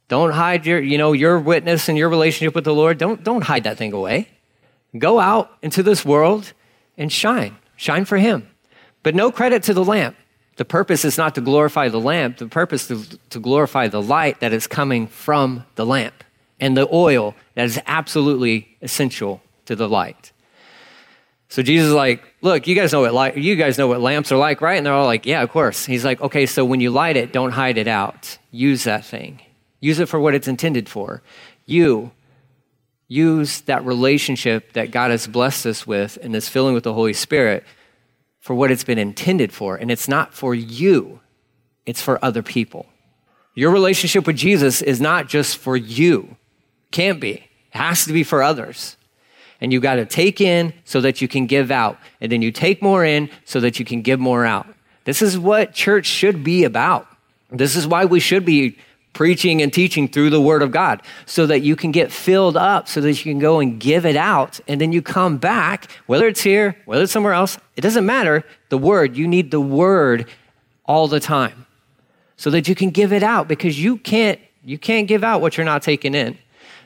Don't 0.08 0.32
hide 0.32 0.66
your, 0.66 0.80
you 0.80 0.98
know, 0.98 1.14
your 1.14 1.40
witness 1.40 1.88
and 1.88 1.98
your 1.98 2.10
relationship 2.10 2.56
with 2.56 2.64
the 2.64 2.74
Lord. 2.74 2.98
Don't, 2.98 3.24
don't 3.24 3.44
hide 3.44 3.64
that 3.64 3.78
thing 3.78 3.94
away. 3.94 4.28
Go 4.98 5.20
out 5.20 5.52
into 5.62 5.82
this 5.82 6.04
world 6.04 6.54
and 6.98 7.12
shine. 7.12 7.58
Shine 7.76 8.06
for 8.06 8.18
Him. 8.18 8.48
But 9.02 9.16
no 9.16 9.32
credit 9.32 9.64
to 9.64 9.74
the 9.74 9.84
lamp. 9.84 10.16
The 10.56 10.66
purpose 10.66 11.04
is 11.04 11.18
not 11.18 11.36
to 11.36 11.42
glorify 11.42 11.90
the 11.90 12.00
lamp, 12.00 12.38
the 12.38 12.48
purpose 12.48 12.90
is 12.92 13.18
to 13.32 13.40
glorify 13.40 13.88
the 13.88 14.02
light 14.02 14.40
that 14.40 14.54
is 14.54 14.68
coming 14.68 15.08
from 15.08 15.66
the 15.76 15.86
lamp 15.86 16.24
and 16.60 16.78
the 16.78 16.88
oil 16.94 17.34
that 17.56 17.66
is 17.66 17.80
absolutely 17.88 18.78
essential 18.82 19.42
to 19.66 19.76
the 19.76 19.88
light. 19.88 20.32
So 21.54 21.62
Jesus 21.62 21.90
is 21.90 21.94
like, 21.94 22.24
look, 22.42 22.66
you 22.66 22.74
guys 22.74 22.92
know 22.92 23.02
what 23.02 23.14
light, 23.14 23.38
you 23.38 23.56
guys 23.56 23.78
know 23.78 23.88
what 23.88 24.02
lamps 24.02 24.32
are 24.32 24.38
like, 24.38 24.60
right? 24.60 24.76
And 24.76 24.84
they're 24.84 24.94
all 24.94 25.06
like, 25.06 25.28
yeah, 25.28 25.44
of 25.44 25.52
course. 25.52 25.86
He's 25.86 26.04
like, 26.04 26.20
okay, 26.20 26.48
so 26.48 26.66
when 26.66 26.80
you 26.80 26.90
light 26.90 27.16
it, 27.16 27.32
don't 27.32 27.52
hide 27.52 27.78
it 27.78 27.88
out. 27.88 28.40
Use 28.50 28.86
that 28.86 29.06
thing. 29.06 29.40
Use 29.80 30.00
it 30.00 30.08
for 30.08 30.20
what 30.20 30.34
it's 30.34 30.48
intended 30.48 30.90
for. 30.90 31.22
You 31.68 32.12
use 33.08 33.62
that 33.62 33.86
relationship 33.86 34.74
that 34.74 34.90
God 34.90 35.12
has 35.12 35.28
blessed 35.28 35.68
us 35.68 35.86
with 35.86 36.18
and 36.24 36.34
this 36.34 36.50
filling 36.50 36.74
with 36.74 36.86
the 36.86 36.94
Holy 36.94 37.14
Spirit 37.14 37.64
for 38.40 38.56
what 38.56 38.72
it's 38.72 38.84
been 38.84 38.98
intended 38.98 39.54
for. 39.54 39.76
And 39.76 39.92
it's 39.92 40.08
not 40.08 40.34
for 40.34 40.56
you, 40.56 41.20
it's 41.86 42.02
for 42.02 42.18
other 42.26 42.42
people. 42.42 42.88
Your 43.54 43.70
relationship 43.70 44.26
with 44.26 44.38
Jesus 44.38 44.82
is 44.82 45.00
not 45.00 45.30
just 45.30 45.58
for 45.58 45.78
you. 45.78 46.36
Can't 46.90 47.20
be. 47.20 47.34
It 47.34 47.78
has 47.78 48.06
to 48.06 48.14
be 48.14 48.24
for 48.24 48.42
others 48.42 48.98
and 49.64 49.72
you 49.72 49.80
got 49.80 49.96
to 49.96 50.06
take 50.06 50.42
in 50.42 50.74
so 50.84 51.00
that 51.00 51.22
you 51.22 51.28
can 51.30 51.46
give 51.46 51.72
out. 51.72 51.98
And 52.20 52.30
then 52.30 52.42
you 52.42 52.52
take 52.52 52.82
more 52.82 53.06
in 53.06 53.30
so 53.46 53.62
that 53.62 53.80
you 53.80 53.86
can 53.86 54.02
give 54.02 54.20
more 54.20 54.46
out. 54.46 54.68
This 55.06 55.22
is 55.22 55.40
what 55.40 55.74
church 55.74 56.06
should 56.06 56.44
be 56.44 56.66
about. 56.66 57.08
This 57.50 57.78
is 57.78 57.88
why 57.88 58.04
we 58.04 58.20
should 58.20 58.44
be 58.44 58.78
preaching 59.14 59.62
and 59.62 59.72
teaching 59.72 60.10
through 60.10 60.32
the 60.32 60.42
Word 60.42 60.64
of 60.64 60.72
God 60.72 61.02
so 61.26 61.46
that 61.46 61.62
you 61.62 61.78
can 61.78 61.92
get 61.92 62.12
filled 62.12 62.58
up, 62.58 62.90
so 62.90 63.00
that 63.00 63.12
you 63.12 63.32
can 63.32 63.40
go 63.40 63.62
and 63.62 63.80
give 63.80 64.06
it 64.06 64.18
out. 64.18 64.60
And 64.68 64.82
then 64.82 64.92
you 64.92 65.02
come 65.02 65.38
back, 65.38 65.90
whether 66.08 66.28
it's 66.28 66.42
here, 66.42 66.76
whether 66.84 67.04
it's 67.04 67.14
somewhere 67.14 67.34
else, 67.34 67.58
it 67.78 67.82
doesn't 67.82 68.06
matter. 68.06 68.44
The 68.68 68.78
Word, 68.78 69.16
you 69.16 69.30
need 69.30 69.50
the 69.50 69.62
Word 69.62 70.28
all 70.86 71.08
the 71.08 71.22
time 71.22 71.66
so 72.36 72.50
that 72.50 72.68
you 72.68 72.76
can 72.76 72.90
give 72.90 73.14
it 73.14 73.24
out 73.24 73.48
because 73.48 73.82
you 73.82 73.96
can't, 73.96 74.42
you 74.66 74.78
can't 74.78 75.08
give 75.08 75.24
out 75.24 75.40
what 75.40 75.56
you're 75.56 75.66
not 75.66 75.84
taking 75.84 76.16
in. 76.16 76.38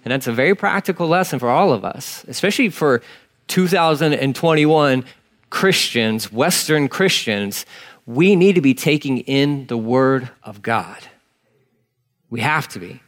And 0.08 0.14
that's 0.14 0.28
a 0.28 0.32
very 0.32 0.56
practical 0.56 1.06
lesson 1.10 1.38
for 1.38 1.50
all 1.50 1.74
of 1.74 1.84
us, 1.84 2.24
especially 2.30 2.70
for 2.70 3.02
2021 3.48 5.04
Christians, 5.50 6.32
Western 6.32 6.88
Christians. 6.88 7.66
We 8.06 8.38
need 8.38 8.56
to 8.56 8.62
be 8.62 8.74
taking 8.74 9.18
in 9.18 9.68
the 9.68 9.76
Word 9.76 10.30
of 10.44 10.62
God. 10.62 10.98
We 12.30 12.40
have 12.40 12.70
to 12.70 12.80
be. 12.80 13.02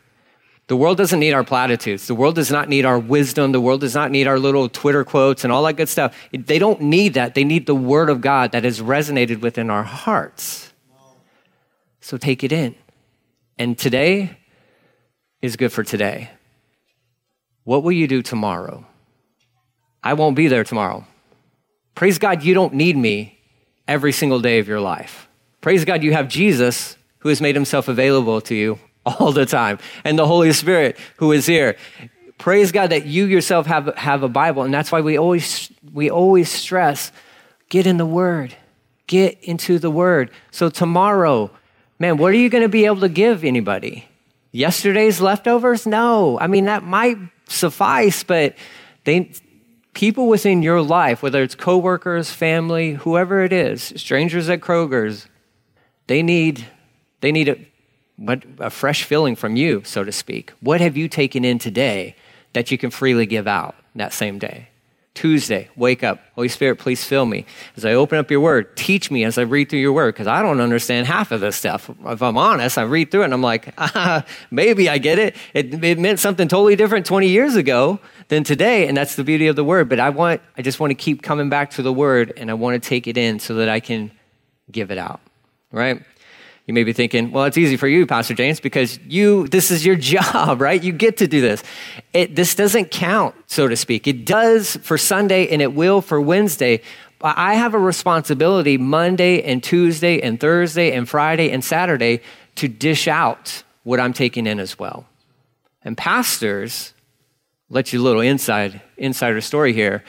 The 0.67 0.75
world 0.75 0.97
doesn't 0.97 1.21
need 1.21 1.31
our 1.31 1.45
platitudes. 1.45 2.05
The 2.05 2.15
world 2.15 2.35
does 2.35 2.51
not 2.51 2.67
need 2.67 2.83
our 2.83 2.99
wisdom. 2.99 3.53
The 3.53 3.61
world 3.61 3.79
does 3.79 3.95
not 3.95 4.11
need 4.11 4.27
our 4.27 4.37
little 4.37 4.67
Twitter 4.67 5.05
quotes 5.05 5.45
and 5.45 5.53
all 5.53 5.63
that 5.63 5.77
good 5.77 5.87
stuff. 5.87 6.13
They 6.33 6.59
don't 6.59 6.81
need 6.81 7.13
that. 7.13 7.33
They 7.33 7.45
need 7.45 7.65
the 7.65 7.75
Word 7.75 8.09
of 8.09 8.19
God 8.19 8.51
that 8.51 8.65
has 8.65 8.81
resonated 8.81 9.39
within 9.39 9.69
our 9.69 9.83
hearts. 9.83 10.73
So 12.01 12.17
take 12.17 12.43
it 12.43 12.51
in. 12.51 12.75
And 13.57 13.77
today 13.77 14.35
is 15.41 15.55
good 15.55 15.71
for 15.71 15.85
today. 15.85 16.31
What 17.69 17.83
will 17.83 17.91
you 17.91 18.07
do 18.07 18.23
tomorrow? 18.23 18.83
I 20.03 20.15
won't 20.15 20.35
be 20.35 20.47
there 20.47 20.63
tomorrow. 20.63 21.05
Praise 21.93 22.17
God, 22.17 22.41
you 22.41 22.55
don't 22.55 22.73
need 22.73 22.97
me 22.97 23.37
every 23.87 24.11
single 24.11 24.39
day 24.39 24.57
of 24.57 24.67
your 24.67 24.79
life. 24.79 25.29
Praise 25.61 25.85
God, 25.85 26.01
you 26.01 26.11
have 26.13 26.27
Jesus 26.27 26.97
who 27.19 27.29
has 27.29 27.41
made 27.41 27.53
himself 27.53 27.87
available 27.87 28.41
to 28.41 28.55
you 28.55 28.79
all 29.05 29.31
the 29.31 29.45
time, 29.45 29.77
and 30.03 30.17
the 30.17 30.25
Holy 30.25 30.51
Spirit 30.51 30.97
who 31.17 31.31
is 31.31 31.45
here. 31.45 31.75
Praise 32.39 32.71
God 32.71 32.89
that 32.89 33.05
you 33.05 33.25
yourself 33.25 33.67
have, 33.67 33.95
have 33.97 34.23
a 34.23 34.29
Bible, 34.29 34.63
and 34.63 34.73
that's 34.73 34.91
why 34.91 35.01
we 35.01 35.19
always, 35.19 35.71
we 35.93 36.09
always 36.09 36.49
stress 36.49 37.11
get 37.69 37.85
in 37.85 37.97
the 37.97 38.05
Word, 38.07 38.55
get 39.05 39.37
into 39.43 39.77
the 39.77 39.91
Word. 39.91 40.31
So, 40.49 40.71
tomorrow, 40.71 41.51
man, 41.99 42.17
what 42.17 42.31
are 42.31 42.37
you 42.37 42.49
going 42.49 42.63
to 42.63 42.67
be 42.67 42.87
able 42.87 43.01
to 43.01 43.09
give 43.09 43.43
anybody? 43.43 44.07
Yesterday's 44.51 45.21
leftovers? 45.21 45.85
No. 45.85 46.39
I 46.39 46.47
mean, 46.47 46.65
that 46.65 46.81
might 46.81 47.19
suffice, 47.49 48.23
but 48.23 48.55
they, 49.03 49.31
people 49.93 50.27
within 50.27 50.61
your 50.61 50.81
life, 50.81 51.21
whether 51.21 51.43
it's 51.43 51.55
coworkers, 51.55 52.31
family, 52.31 52.93
whoever 52.93 53.43
it 53.43 53.51
is, 53.51 53.93
strangers 53.95 54.49
at 54.49 54.61
Kroger's, 54.61 55.27
they 56.07 56.23
need, 56.23 56.65
they 57.21 57.31
need 57.31 57.49
a, 57.49 58.41
a 58.59 58.69
fresh 58.69 59.03
filling 59.03 59.35
from 59.35 59.55
you, 59.55 59.83
so 59.83 60.03
to 60.03 60.11
speak. 60.11 60.51
What 60.61 60.81
have 60.81 60.95
you 60.95 61.07
taken 61.07 61.43
in 61.43 61.59
today 61.59 62.15
that 62.53 62.71
you 62.71 62.77
can 62.77 62.89
freely 62.89 63.25
give 63.25 63.47
out 63.47 63.75
that 63.95 64.13
same 64.13 64.39
day? 64.39 64.68
Tuesday, 65.19 65.67
wake 65.75 66.01
up. 66.01 66.21
Holy 66.35 66.47
Spirit, 66.47 66.77
please 66.77 67.03
fill 67.03 67.25
me. 67.25 67.45
As 67.75 67.83
I 67.83 67.91
open 67.91 68.17
up 68.19 68.31
your 68.31 68.39
word, 68.39 68.77
teach 68.77 69.11
me 69.11 69.25
as 69.25 69.37
I 69.37 69.41
read 69.41 69.69
through 69.69 69.79
your 69.79 69.91
word, 69.91 70.13
because 70.13 70.27
I 70.27 70.41
don't 70.41 70.61
understand 70.61 71.07
half 71.07 71.33
of 71.33 71.41
this 71.41 71.57
stuff. 71.57 71.89
If 72.05 72.23
I'm 72.23 72.37
honest, 72.37 72.77
I 72.77 72.83
read 72.83 73.11
through 73.11 73.23
it 73.23 73.25
and 73.25 73.33
I'm 73.33 73.41
like, 73.41 73.73
ah, 73.77 74.23
maybe 74.49 74.87
I 74.87 74.97
get 74.97 75.19
it. 75.19 75.35
it. 75.53 75.83
It 75.83 75.99
meant 75.99 76.21
something 76.21 76.47
totally 76.47 76.77
different 76.77 77.05
20 77.05 77.27
years 77.27 77.57
ago 77.57 77.99
than 78.29 78.45
today, 78.45 78.87
and 78.87 78.95
that's 78.95 79.17
the 79.17 79.25
beauty 79.25 79.47
of 79.47 79.57
the 79.57 79.63
word. 79.65 79.89
But 79.89 79.99
I 79.99 80.09
want, 80.09 80.39
I 80.57 80.61
just 80.61 80.79
want 80.79 80.91
to 80.91 80.95
keep 80.95 81.21
coming 81.21 81.49
back 81.49 81.71
to 81.71 81.81
the 81.81 81.91
word 81.91 82.31
and 82.37 82.49
I 82.49 82.53
want 82.53 82.81
to 82.81 82.89
take 82.89 83.05
it 83.05 83.17
in 83.17 83.39
so 83.39 83.55
that 83.55 83.67
I 83.67 83.81
can 83.81 84.11
give 84.71 84.89
it 84.89 84.97
out, 84.97 85.19
right? 85.73 86.01
You 86.69 86.73
may 86.73 86.83
be 86.83 86.93
thinking, 86.93 87.31
well, 87.31 87.45
it's 87.45 87.57
easy 87.57 87.77
for 87.77 87.87
you, 87.87 88.05
Pastor 88.05 88.35
James, 88.35 88.59
because 88.59 88.99
you, 89.07 89.47
this 89.47 89.71
is 89.71 89.83
your 89.83 89.95
job, 89.95 90.61
right? 90.61 90.83
You 90.83 90.91
get 90.91 91.17
to 91.17 91.27
do 91.27 91.41
this. 91.41 91.63
It, 92.13 92.35
this 92.35 92.53
doesn't 92.53 92.91
count, 92.91 93.33
so 93.47 93.67
to 93.67 93.75
speak. 93.75 94.07
It 94.07 94.23
does 94.23 94.75
for 94.75 94.95
Sunday 94.95 95.47
and 95.47 95.63
it 95.63 95.73
will 95.73 95.99
for 95.99 96.21
Wednesday. 96.21 96.81
But 97.17 97.39
I 97.39 97.55
have 97.55 97.73
a 97.73 97.79
responsibility 97.79 98.77
Monday 98.77 99.41
and 99.41 99.63
Tuesday 99.63 100.21
and 100.21 100.39
Thursday 100.39 100.91
and 100.91 101.09
Friday 101.09 101.49
and 101.49 101.65
Saturday 101.65 102.21
to 102.57 102.67
dish 102.67 103.07
out 103.07 103.63
what 103.81 103.99
I'm 103.99 104.13
taking 104.13 104.45
in 104.45 104.59
as 104.59 104.77
well. 104.77 105.07
And 105.83 105.97
pastors, 105.97 106.93
let 107.71 107.93
you 107.93 107.99
a 107.99 108.03
little 108.03 108.21
inside 108.21 108.79
insider 108.95 109.41
story 109.41 109.73
here. 109.73 110.03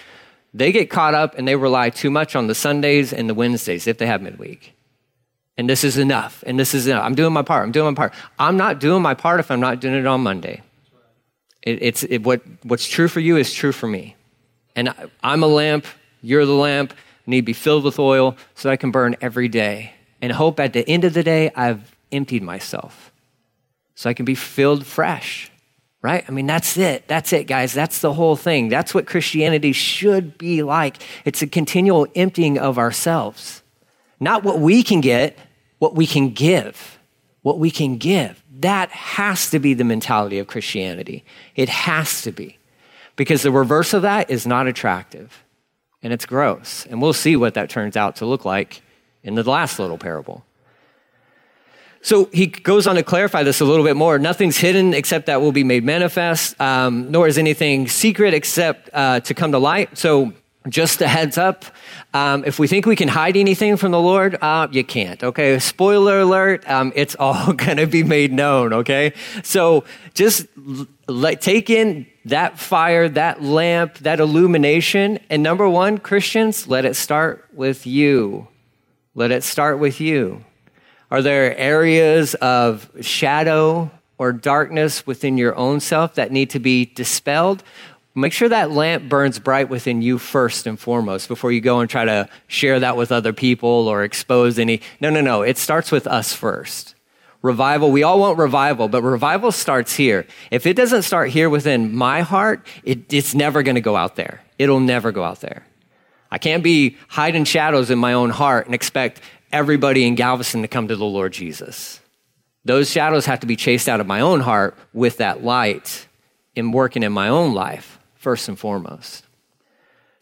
They 0.52 0.72
get 0.72 0.90
caught 0.90 1.14
up 1.14 1.38
and 1.38 1.48
they 1.48 1.56
rely 1.56 1.88
too 1.88 2.10
much 2.10 2.36
on 2.36 2.48
the 2.48 2.54
Sundays 2.54 3.14
and 3.14 3.30
the 3.30 3.34
Wednesdays 3.34 3.86
if 3.86 3.96
they 3.96 4.06
have 4.06 4.20
midweek 4.20 4.74
and 5.60 5.68
this 5.68 5.84
is 5.84 5.98
enough, 5.98 6.42
and 6.46 6.58
this 6.58 6.72
is 6.72 6.86
enough. 6.86 7.04
I'm 7.04 7.14
doing 7.14 7.34
my 7.34 7.42
part. 7.42 7.64
I'm 7.64 7.70
doing 7.70 7.92
my 7.92 7.94
part. 7.94 8.14
I'm 8.38 8.56
not 8.56 8.80
doing 8.80 9.02
my 9.02 9.12
part 9.12 9.40
if 9.40 9.50
I'm 9.50 9.60
not 9.60 9.78
doing 9.78 9.94
it 9.94 10.06
on 10.06 10.22
Monday. 10.22 10.62
It, 11.60 11.82
it's 11.82 12.02
it, 12.02 12.22
what 12.22 12.40
what's 12.62 12.88
true 12.88 13.08
for 13.08 13.20
you 13.20 13.36
is 13.36 13.52
true 13.52 13.70
for 13.70 13.86
me, 13.86 14.16
and 14.74 14.88
I, 14.88 14.94
I'm 15.22 15.42
a 15.42 15.46
lamp. 15.46 15.84
You're 16.22 16.46
the 16.46 16.54
lamp. 16.54 16.94
Need 17.26 17.42
to 17.42 17.44
be 17.44 17.52
filled 17.52 17.84
with 17.84 17.98
oil 17.98 18.38
so 18.54 18.68
that 18.68 18.72
I 18.72 18.76
can 18.76 18.90
burn 18.90 19.16
every 19.20 19.48
day, 19.48 19.92
and 20.22 20.32
hope 20.32 20.58
at 20.60 20.72
the 20.72 20.88
end 20.88 21.04
of 21.04 21.12
the 21.12 21.22
day 21.22 21.50
I've 21.54 21.94
emptied 22.10 22.42
myself, 22.42 23.12
so 23.94 24.08
I 24.08 24.14
can 24.14 24.24
be 24.24 24.34
filled 24.34 24.86
fresh. 24.86 25.52
Right? 26.00 26.24
I 26.26 26.30
mean, 26.32 26.46
that's 26.46 26.78
it. 26.78 27.06
That's 27.06 27.34
it, 27.34 27.46
guys. 27.46 27.74
That's 27.74 27.98
the 27.98 28.14
whole 28.14 28.34
thing. 28.34 28.70
That's 28.70 28.94
what 28.94 29.06
Christianity 29.06 29.72
should 29.72 30.38
be 30.38 30.62
like. 30.62 30.96
It's 31.26 31.42
a 31.42 31.46
continual 31.46 32.06
emptying 32.14 32.58
of 32.58 32.78
ourselves. 32.78 33.62
Not 34.18 34.42
what 34.42 34.60
we 34.60 34.82
can 34.82 35.02
get, 35.02 35.36
what 35.80 35.96
we 35.96 36.06
can 36.06 36.30
give. 36.30 36.98
What 37.42 37.58
we 37.58 37.72
can 37.72 37.96
give. 37.96 38.44
That 38.60 38.90
has 38.90 39.50
to 39.50 39.58
be 39.58 39.74
the 39.74 39.82
mentality 39.82 40.38
of 40.38 40.46
Christianity. 40.46 41.24
It 41.56 41.68
has 41.68 42.22
to 42.22 42.30
be. 42.30 42.58
Because 43.16 43.42
the 43.42 43.50
reverse 43.50 43.92
of 43.92 44.02
that 44.02 44.30
is 44.30 44.46
not 44.46 44.68
attractive 44.68 45.42
and 46.02 46.12
it's 46.12 46.26
gross. 46.26 46.86
And 46.86 47.02
we'll 47.02 47.12
see 47.12 47.34
what 47.34 47.54
that 47.54 47.70
turns 47.70 47.96
out 47.96 48.16
to 48.16 48.26
look 48.26 48.44
like 48.44 48.82
in 49.22 49.34
the 49.34 49.42
last 49.42 49.78
little 49.78 49.98
parable. 49.98 50.44
So 52.02 52.26
he 52.32 52.46
goes 52.46 52.86
on 52.86 52.96
to 52.96 53.02
clarify 53.02 53.42
this 53.42 53.60
a 53.60 53.64
little 53.64 53.84
bit 53.84 53.96
more. 53.96 54.18
Nothing's 54.18 54.56
hidden 54.56 54.94
except 54.94 55.26
that 55.26 55.40
will 55.40 55.52
be 55.52 55.64
made 55.64 55.84
manifest, 55.84 56.58
um, 56.60 57.10
nor 57.10 57.26
is 57.26 57.36
anything 57.36 57.88
secret 57.88 58.32
except 58.32 58.88
uh, 58.92 59.20
to 59.20 59.34
come 59.34 59.52
to 59.52 59.58
light. 59.58 59.98
So 59.98 60.32
just 60.68 61.00
a 61.00 61.08
heads 61.08 61.38
up. 61.38 61.64
Um, 62.12 62.44
if 62.44 62.58
we 62.58 62.66
think 62.66 62.84
we 62.84 62.96
can 62.96 63.08
hide 63.08 63.36
anything 63.36 63.76
from 63.76 63.92
the 63.92 64.00
Lord, 64.00 64.36
uh, 64.42 64.68
you 64.70 64.84
can't. 64.84 65.22
Okay. 65.22 65.58
Spoiler 65.58 66.20
alert. 66.20 66.68
Um, 66.68 66.92
it's 66.94 67.14
all 67.18 67.52
going 67.52 67.78
to 67.78 67.86
be 67.86 68.02
made 68.02 68.32
known. 68.32 68.72
Okay. 68.72 69.14
So 69.42 69.84
just 70.14 70.46
let, 71.08 71.40
take 71.40 71.70
in 71.70 72.06
that 72.26 72.58
fire, 72.58 73.08
that 73.08 73.42
lamp, 73.42 73.98
that 73.98 74.20
illumination. 74.20 75.18
And 75.30 75.42
number 75.42 75.68
one, 75.68 75.98
Christians, 75.98 76.68
let 76.68 76.84
it 76.84 76.94
start 76.94 77.48
with 77.52 77.86
you. 77.86 78.48
Let 79.14 79.30
it 79.30 79.42
start 79.42 79.78
with 79.78 80.00
you. 80.00 80.44
Are 81.10 81.22
there 81.22 81.56
areas 81.56 82.34
of 82.36 82.90
shadow 83.00 83.90
or 84.18 84.32
darkness 84.32 85.06
within 85.06 85.38
your 85.38 85.56
own 85.56 85.80
self 85.80 86.14
that 86.14 86.30
need 86.30 86.50
to 86.50 86.60
be 86.60 86.84
dispelled? 86.84 87.64
Make 88.14 88.32
sure 88.32 88.48
that 88.48 88.72
lamp 88.72 89.08
burns 89.08 89.38
bright 89.38 89.68
within 89.68 90.02
you 90.02 90.18
first 90.18 90.66
and 90.66 90.78
foremost 90.78 91.28
before 91.28 91.52
you 91.52 91.60
go 91.60 91.80
and 91.80 91.88
try 91.88 92.04
to 92.04 92.28
share 92.48 92.80
that 92.80 92.96
with 92.96 93.12
other 93.12 93.32
people 93.32 93.88
or 93.88 94.02
expose 94.02 94.58
any. 94.58 94.80
No, 95.00 95.10
no, 95.10 95.20
no. 95.20 95.42
It 95.42 95.58
starts 95.58 95.92
with 95.92 96.06
us 96.06 96.32
first. 96.32 96.96
Revival, 97.42 97.90
we 97.90 98.02
all 98.02 98.18
want 98.20 98.38
revival, 98.38 98.88
but 98.88 99.02
revival 99.02 99.52
starts 99.52 99.94
here. 99.94 100.26
If 100.50 100.66
it 100.66 100.74
doesn't 100.74 101.02
start 101.02 101.30
here 101.30 101.48
within 101.48 101.94
my 101.94 102.20
heart, 102.20 102.66
it, 102.84 103.12
it's 103.12 103.34
never 103.34 103.62
going 103.62 103.76
to 103.76 103.80
go 103.80 103.96
out 103.96 104.16
there. 104.16 104.42
It'll 104.58 104.80
never 104.80 105.12
go 105.12 105.24
out 105.24 105.40
there. 105.40 105.64
I 106.30 106.38
can't 106.38 106.62
be 106.62 106.96
hiding 107.08 107.44
shadows 107.44 107.90
in 107.90 107.98
my 107.98 108.12
own 108.12 108.30
heart 108.30 108.66
and 108.66 108.74
expect 108.74 109.20
everybody 109.52 110.06
in 110.06 110.16
Galveston 110.16 110.62
to 110.62 110.68
come 110.68 110.88
to 110.88 110.96
the 110.96 111.04
Lord 111.04 111.32
Jesus. 111.32 112.00
Those 112.64 112.90
shadows 112.90 113.26
have 113.26 113.40
to 113.40 113.46
be 113.46 113.56
chased 113.56 113.88
out 113.88 114.00
of 114.00 114.06
my 114.06 114.20
own 114.20 114.40
heart 114.40 114.76
with 114.92 115.16
that 115.16 115.42
light 115.42 116.06
in 116.54 116.72
working 116.72 117.02
in 117.02 117.12
my 117.12 117.28
own 117.28 117.54
life, 117.54 117.98
first 118.20 118.48
and 118.48 118.58
foremost. 118.58 119.24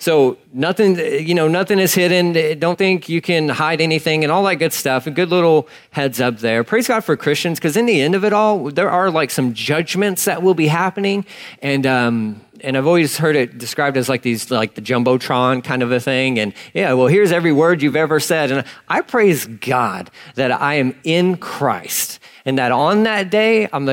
So 0.00 0.38
nothing, 0.52 0.96
you 0.96 1.34
know, 1.34 1.48
nothing 1.48 1.80
is 1.80 1.92
hidden. 1.92 2.58
Don't 2.60 2.78
think 2.78 3.08
you 3.08 3.20
can 3.20 3.48
hide 3.48 3.80
anything 3.80 4.22
and 4.22 4.30
all 4.30 4.44
that 4.44 4.54
good 4.54 4.72
stuff. 4.72 5.08
A 5.08 5.10
good 5.10 5.28
little 5.28 5.68
heads 5.90 6.20
up 6.20 6.38
there. 6.38 6.62
Praise 6.62 6.86
God 6.86 7.02
for 7.02 7.16
Christians, 7.16 7.58
because 7.58 7.76
in 7.76 7.86
the 7.86 8.00
end 8.00 8.14
of 8.14 8.24
it 8.24 8.32
all, 8.32 8.70
there 8.70 8.88
are 8.88 9.10
like 9.10 9.32
some 9.32 9.54
judgments 9.54 10.24
that 10.26 10.40
will 10.40 10.54
be 10.54 10.68
happening, 10.68 11.26
and 11.62 11.84
um, 11.84 12.40
and 12.60 12.76
I've 12.76 12.86
always 12.86 13.18
heard 13.18 13.34
it 13.34 13.58
described 13.58 13.96
as 13.96 14.08
like 14.08 14.22
these 14.22 14.52
like 14.52 14.76
the 14.76 14.82
jumbotron 14.82 15.64
kind 15.64 15.82
of 15.82 15.90
a 15.90 15.98
thing. 15.98 16.38
And 16.38 16.54
yeah, 16.74 16.92
well, 16.92 17.08
here's 17.08 17.32
every 17.32 17.52
word 17.52 17.82
you've 17.82 17.96
ever 17.96 18.20
said, 18.20 18.52
and 18.52 18.64
I 18.88 19.00
praise 19.00 19.46
God 19.46 20.12
that 20.36 20.52
I 20.52 20.74
am 20.74 20.94
in 21.02 21.38
Christ, 21.38 22.20
and 22.44 22.56
that 22.58 22.70
on 22.70 23.02
that 23.02 23.30
day, 23.30 23.68
I'm 23.72 23.84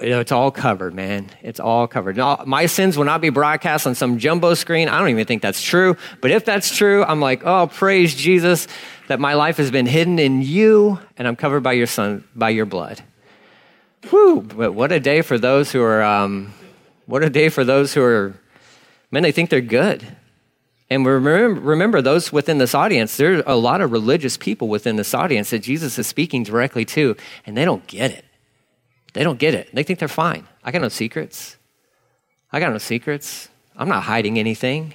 like 0.00 0.10
it's 0.10 0.32
all 0.32 0.50
covered, 0.50 0.94
man. 0.94 1.30
It's 1.42 1.60
all 1.60 1.86
covered. 1.86 2.16
My 2.46 2.66
sins 2.66 2.96
will 2.96 3.04
not 3.04 3.20
be 3.20 3.30
broadcast 3.30 3.86
on 3.86 3.94
some 3.94 4.18
jumbo 4.18 4.54
screen. 4.54 4.88
I 4.88 4.98
don't 4.98 5.10
even 5.10 5.26
think 5.26 5.42
that's 5.42 5.62
true. 5.62 5.96
But 6.20 6.30
if 6.30 6.44
that's 6.44 6.74
true, 6.74 7.04
I'm 7.04 7.20
like, 7.20 7.42
oh, 7.44 7.66
praise 7.66 8.14
Jesus 8.14 8.66
that 9.08 9.20
my 9.20 9.34
life 9.34 9.56
has 9.58 9.70
been 9.70 9.86
hidden 9.86 10.18
in 10.18 10.40
you 10.42 10.98
and 11.16 11.26
I'm 11.28 11.36
covered 11.36 11.62
by 11.62 11.72
your 11.72 11.86
son, 11.86 12.24
by 12.34 12.50
your 12.50 12.66
blood. 12.66 13.02
Whew, 14.08 14.40
but 14.42 14.72
what 14.72 14.92
a 14.92 15.00
day 15.00 15.20
for 15.20 15.38
those 15.38 15.72
who 15.72 15.82
are, 15.82 16.02
um, 16.02 16.54
what 17.06 17.22
a 17.22 17.28
day 17.28 17.48
for 17.48 17.64
those 17.64 17.92
who 17.92 18.02
are, 18.02 18.34
man, 19.10 19.22
they 19.22 19.32
think 19.32 19.50
they're 19.50 19.60
good. 19.60 20.16
And 20.88 21.06
remember, 21.06 21.60
remember, 21.60 22.02
those 22.02 22.32
within 22.32 22.58
this 22.58 22.74
audience, 22.74 23.16
there 23.16 23.38
are 23.38 23.42
a 23.46 23.56
lot 23.56 23.80
of 23.80 23.92
religious 23.92 24.36
people 24.36 24.68
within 24.68 24.96
this 24.96 25.14
audience 25.14 25.50
that 25.50 25.60
Jesus 25.60 25.98
is 25.98 26.06
speaking 26.06 26.42
directly 26.42 26.84
to, 26.86 27.16
and 27.46 27.56
they 27.56 27.64
don't 27.64 27.86
get 27.86 28.10
it. 28.10 28.24
They 29.12 29.24
don't 29.24 29.38
get 29.38 29.54
it. 29.54 29.74
They 29.74 29.82
think 29.82 29.98
they're 29.98 30.08
fine. 30.08 30.46
I 30.64 30.70
got 30.70 30.82
no 30.82 30.88
secrets. 30.88 31.56
I 32.52 32.60
got 32.60 32.72
no 32.72 32.78
secrets. 32.78 33.48
I'm 33.76 33.88
not 33.88 34.04
hiding 34.04 34.38
anything. 34.38 34.94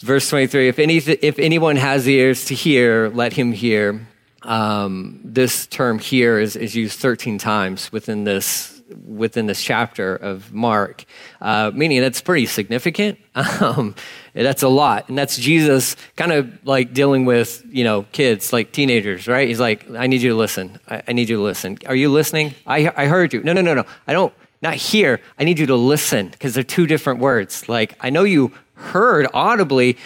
Verse 0.00 0.28
23 0.28 0.68
if, 0.68 0.78
any, 0.78 0.96
if 0.98 1.38
anyone 1.38 1.76
has 1.76 2.06
ears 2.06 2.44
to 2.46 2.54
hear, 2.54 3.08
let 3.08 3.32
him 3.32 3.52
hear. 3.52 4.06
Um, 4.42 5.20
this 5.24 5.66
term 5.66 5.98
here 5.98 6.38
is, 6.38 6.54
is 6.54 6.76
used 6.76 6.98
13 7.00 7.38
times 7.38 7.90
within 7.90 8.24
this 8.24 8.75
within 9.04 9.46
this 9.46 9.62
chapter 9.62 10.14
of 10.16 10.52
Mark, 10.52 11.04
uh, 11.40 11.70
meaning 11.74 12.00
that's 12.00 12.20
pretty 12.20 12.46
significant. 12.46 13.18
Um, 13.60 13.94
that's 14.32 14.62
a 14.62 14.68
lot. 14.68 15.08
And 15.08 15.16
that's 15.16 15.36
Jesus 15.36 15.94
kind 16.16 16.32
of 16.32 16.66
like 16.66 16.94
dealing 16.94 17.26
with, 17.26 17.62
you 17.68 17.84
know, 17.84 18.04
kids, 18.12 18.52
like 18.52 18.72
teenagers, 18.72 19.28
right? 19.28 19.46
He's 19.46 19.60
like, 19.60 19.90
I 19.90 20.06
need 20.06 20.22
you 20.22 20.30
to 20.30 20.36
listen. 20.36 20.78
I, 20.88 21.02
I 21.08 21.12
need 21.12 21.28
you 21.28 21.36
to 21.36 21.42
listen. 21.42 21.78
Are 21.86 21.94
you 21.94 22.10
listening? 22.10 22.54
I, 22.66 22.92
I 22.96 23.06
heard 23.06 23.34
you. 23.34 23.42
No, 23.42 23.52
no, 23.52 23.60
no, 23.60 23.74
no. 23.74 23.84
I 24.06 24.12
don't, 24.14 24.32
not 24.62 24.74
hear. 24.74 25.20
I 25.38 25.44
need 25.44 25.58
you 25.58 25.66
to 25.66 25.76
listen 25.76 26.28
because 26.28 26.54
they're 26.54 26.62
two 26.64 26.86
different 26.86 27.20
words. 27.20 27.68
Like, 27.68 27.94
I 28.00 28.10
know 28.10 28.24
you 28.24 28.52
heard 28.74 29.26
audibly 29.32 29.96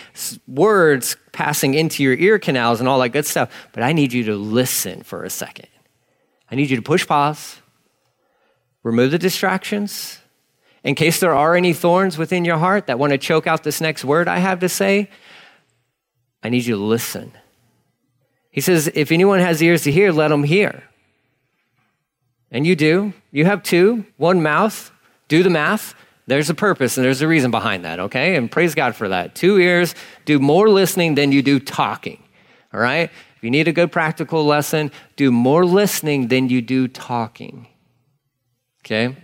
words 0.47 1.16
passing 1.33 1.75
into 1.75 2.03
your 2.03 2.14
ear 2.14 2.38
canals 2.38 2.81
and 2.81 2.88
all 2.88 2.99
that 3.01 3.11
good 3.11 3.27
stuff, 3.27 3.51
but 3.73 3.83
I 3.83 3.93
need 3.93 4.12
you 4.12 4.25
to 4.25 4.37
listen 4.37 5.03
for 5.03 5.25
a 5.25 5.31
second. 5.31 5.69
I 6.51 6.57
need 6.57 6.71
you 6.71 6.77
to 6.77 6.83
push 6.83 7.07
pause, 7.07 7.60
remove 8.83 9.11
the 9.11 9.19
distractions, 9.19 10.21
in 10.83 10.95
case 10.95 11.21
there 11.21 11.35
are 11.35 11.55
any 11.55 11.73
thorns 11.73 12.16
within 12.16 12.45
your 12.45 12.59
heart 12.59 12.87
that 12.87 12.99
want 12.99 13.12
to 13.12 13.19
choke 13.19 13.47
out 13.47 13.62
this 13.62 13.81
next 13.81 14.05
word 14.05 14.29
I 14.29 14.38
have 14.38 14.61
to 14.61 14.69
say, 14.69 15.11
I 16.43 16.49
need 16.49 16.64
you 16.64 16.77
to 16.77 16.83
listen. 16.83 17.33
He 18.51 18.61
says, 18.61 18.90
if 18.95 19.12
anyone 19.12 19.40
has 19.40 19.62
ears 19.62 19.83
to 19.83 19.93
hear, 19.93 20.11
let 20.11 20.29
them 20.29 20.45
hear. 20.45 20.85
And 22.51 22.66
you 22.66 22.75
do. 22.75 23.12
You 23.31 23.45
have 23.45 23.62
two, 23.62 24.07
one 24.16 24.43
mouth. 24.43 24.90
Do 25.29 25.43
the 25.43 25.51
math. 25.51 25.95
There's 26.27 26.51
a 26.51 26.55
purpose 26.55 26.97
and 26.97 27.05
there's 27.05 27.23
a 27.23 27.29
reason 27.29 27.51
behind 27.51 27.85
that, 27.85 28.01
okay? 28.01 28.37
And 28.37 28.51
praise 28.51 28.75
God 28.75 28.95
for 28.95 29.09
that. 29.09 29.35
Two 29.35 29.59
ears 29.59 29.95
do 30.25 30.38
more 30.38 30.69
listening 30.69 31.14
than 31.14 31.33
you 31.33 31.43
do 31.43 31.59
talking, 31.59 32.23
all 32.73 32.81
right? 32.81 33.11
If 33.37 33.45
you 33.45 33.51
need 33.51 33.69
a 33.69 33.73
good 33.73 33.90
practical 33.90 34.45
lesson, 34.45 34.93
do 35.16 35.31
more 35.31 35.64
listening 35.64 36.29
than 36.29 36.49
you 36.49 36.62
do 36.62 36.88
talking, 36.88 37.66
okay? 38.85 39.16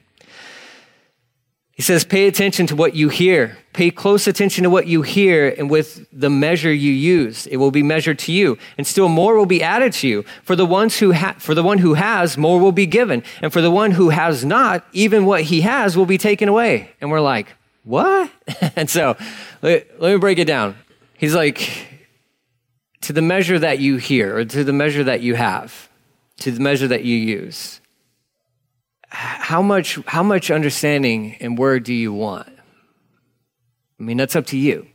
He 1.76 1.82
says, 1.82 2.04
pay 2.04 2.26
attention 2.26 2.66
to 2.68 2.76
what 2.76 2.94
you 2.94 3.10
hear. 3.10 3.58
Pay 3.74 3.90
close 3.90 4.26
attention 4.26 4.64
to 4.64 4.70
what 4.70 4.86
you 4.86 5.02
hear, 5.02 5.54
and 5.58 5.68
with 5.68 6.06
the 6.10 6.30
measure 6.30 6.72
you 6.72 6.90
use, 6.90 7.46
it 7.48 7.58
will 7.58 7.70
be 7.70 7.82
measured 7.82 8.18
to 8.20 8.32
you. 8.32 8.56
And 8.78 8.86
still 8.86 9.10
more 9.10 9.36
will 9.36 9.44
be 9.44 9.62
added 9.62 9.92
to 9.94 10.08
you. 10.08 10.24
For 10.42 10.56
the 10.56 10.64
ones 10.64 10.98
who 10.98 11.12
ha- 11.12 11.36
for 11.38 11.54
the 11.54 11.62
one 11.62 11.76
who 11.76 11.92
has, 11.92 12.38
more 12.38 12.58
will 12.58 12.72
be 12.72 12.86
given. 12.86 13.22
And 13.42 13.52
for 13.52 13.60
the 13.60 13.70
one 13.70 13.90
who 13.90 14.08
has 14.08 14.42
not, 14.42 14.86
even 14.94 15.26
what 15.26 15.42
he 15.42 15.60
has 15.60 15.98
will 15.98 16.06
be 16.06 16.16
taken 16.16 16.48
away. 16.48 16.92
And 17.02 17.10
we're 17.10 17.20
like, 17.20 17.54
what? 17.84 18.30
and 18.76 18.88
so 18.88 19.14
let, 19.60 20.00
let 20.00 20.12
me 20.12 20.18
break 20.18 20.38
it 20.38 20.46
down. 20.46 20.76
He's 21.18 21.34
like, 21.34 21.88
to 23.02 23.12
the 23.12 23.20
measure 23.20 23.58
that 23.58 23.80
you 23.80 23.98
hear, 23.98 24.38
or 24.38 24.46
to 24.46 24.64
the 24.64 24.72
measure 24.72 25.04
that 25.04 25.20
you 25.20 25.34
have, 25.34 25.90
to 26.38 26.50
the 26.50 26.60
measure 26.60 26.88
that 26.88 27.04
you 27.04 27.16
use 27.16 27.82
how 29.08 29.62
much, 29.62 29.98
how 30.06 30.22
much 30.22 30.50
understanding 30.50 31.36
and 31.40 31.56
word 31.56 31.84
do 31.84 31.94
you 31.94 32.12
want? 32.12 32.48
I 33.98 34.02
mean, 34.02 34.16
that's 34.16 34.36
up 34.36 34.46
to 34.46 34.58
you. 34.58 34.86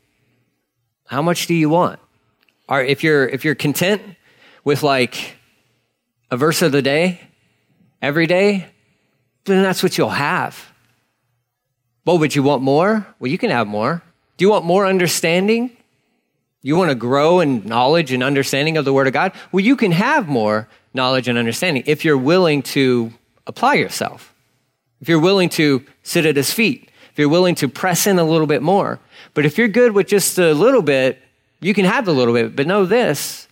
How 1.08 1.22
much 1.22 1.48
do 1.48 1.54
you 1.54 1.70
want? 1.70 2.00
Or 2.70 2.82
if 2.82 3.04
you're, 3.04 3.28
if 3.28 3.44
you're 3.44 3.56
content 3.56 4.02
with 4.64 4.84
like 4.84 5.36
a 6.30 6.38
verse 6.38 6.62
of 6.62 6.72
the 6.72 6.82
day 6.82 7.20
every 8.02 8.28
day, 8.28 8.68
then 9.46 9.64
that's 9.64 9.84
what 9.84 9.98
you'll 9.98 10.10
have. 10.10 10.72
Well, 12.06 12.18
would 12.18 12.36
you 12.36 12.44
want 12.44 12.62
more? 12.62 13.06
Well, 13.20 13.32
you 13.32 13.38
can 13.38 13.50
have 13.50 13.68
more. 13.68 14.02
Do 14.38 14.46
you 14.46 14.50
want 14.50 14.66
more 14.66 14.86
understanding? 14.86 15.76
You 16.62 16.76
want 16.76 16.90
to 16.90 16.96
grow 16.96 17.40
in 17.40 17.66
knowledge 17.66 18.12
and 18.12 18.24
understanding 18.24 18.78
of 18.78 18.86
the 18.86 18.94
Word 18.94 19.08
of 19.08 19.14
God? 19.14 19.34
Well, 19.52 19.64
you 19.64 19.76
can 19.76 19.92
have 19.92 20.28
more 20.28 20.68
knowledge 20.94 21.28
and 21.28 21.38
understanding 21.38 21.84
if 21.88 22.06
you're 22.06 22.18
willing 22.18 22.62
to 22.62 23.12
apply 23.48 23.76
yourself. 23.76 24.34
If 25.02 25.10
you're 25.10 25.20
willing 25.20 25.50
to 25.50 25.86
sit 26.04 26.26
at 26.26 26.36
his 26.36 26.54
feet, 26.54 26.90
if 27.12 27.20
you're 27.20 27.30
willing 27.30 27.56
to 27.56 27.68
press 27.68 28.08
in 28.08 28.20
a 28.20 28.24
little 28.24 28.48
bit 28.48 28.62
more. 28.62 29.00
But 29.34 29.46
if 29.46 29.58
you're 29.58 29.68
good 29.68 29.92
with 29.94 30.08
just 30.08 30.38
a 30.38 30.54
little 30.54 30.82
bit, 30.82 31.22
you 31.60 31.74
can 31.74 31.86
have 31.86 32.06
the 32.06 32.14
little 32.14 32.34
bit. 32.34 32.56
But 32.56 32.68
know 32.68 32.86
this 32.86 33.48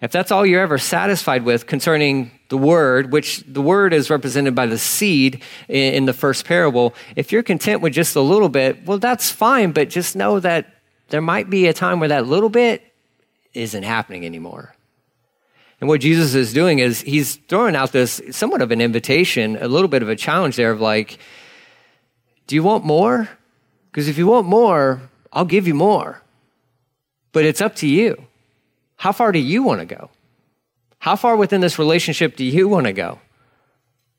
if 0.00 0.12
that's 0.12 0.30
all 0.30 0.46
you're 0.46 0.60
ever 0.60 0.78
satisfied 0.78 1.44
with 1.44 1.66
concerning 1.66 2.30
the 2.50 2.56
word, 2.56 3.12
which 3.12 3.42
the 3.48 3.60
word 3.60 3.92
is 3.92 4.10
represented 4.10 4.54
by 4.54 4.66
the 4.66 4.78
seed 4.78 5.42
in 5.68 6.04
the 6.04 6.12
first 6.12 6.44
parable, 6.44 6.94
if 7.16 7.32
you're 7.32 7.42
content 7.42 7.82
with 7.82 7.92
just 7.92 8.14
a 8.14 8.20
little 8.20 8.48
bit, 8.48 8.86
well, 8.86 8.98
that's 8.98 9.30
fine. 9.30 9.72
But 9.72 9.90
just 9.90 10.14
know 10.14 10.38
that 10.40 10.72
there 11.08 11.20
might 11.20 11.50
be 11.50 11.66
a 11.66 11.72
time 11.72 11.98
where 11.98 12.10
that 12.10 12.26
little 12.26 12.48
bit 12.48 12.82
isn't 13.54 13.82
happening 13.82 14.24
anymore. 14.24 14.74
And 15.80 15.88
what 15.88 16.00
Jesus 16.00 16.34
is 16.34 16.52
doing 16.52 16.80
is 16.80 17.00
he's 17.00 17.36
throwing 17.48 17.76
out 17.76 17.92
this 17.92 18.20
somewhat 18.30 18.62
of 18.62 18.70
an 18.70 18.80
invitation, 18.80 19.56
a 19.60 19.68
little 19.68 19.88
bit 19.88 20.02
of 20.02 20.08
a 20.08 20.16
challenge 20.16 20.56
there 20.56 20.72
of 20.72 20.80
like, 20.80 21.18
do 22.46 22.56
you 22.56 22.62
want 22.62 22.84
more? 22.84 23.28
Because 23.90 24.08
if 24.08 24.18
you 24.18 24.26
want 24.26 24.46
more, 24.46 25.00
I'll 25.32 25.44
give 25.44 25.68
you 25.68 25.74
more. 25.74 26.22
But 27.32 27.44
it's 27.44 27.60
up 27.60 27.76
to 27.76 27.86
you. 27.86 28.24
How 28.96 29.12
far 29.12 29.30
do 29.30 29.38
you 29.38 29.62
want 29.62 29.80
to 29.80 29.86
go? 29.86 30.10
How 30.98 31.14
far 31.14 31.36
within 31.36 31.60
this 31.60 31.78
relationship 31.78 32.36
do 32.36 32.44
you 32.44 32.68
want 32.68 32.86
to 32.86 32.92
go? 32.92 33.20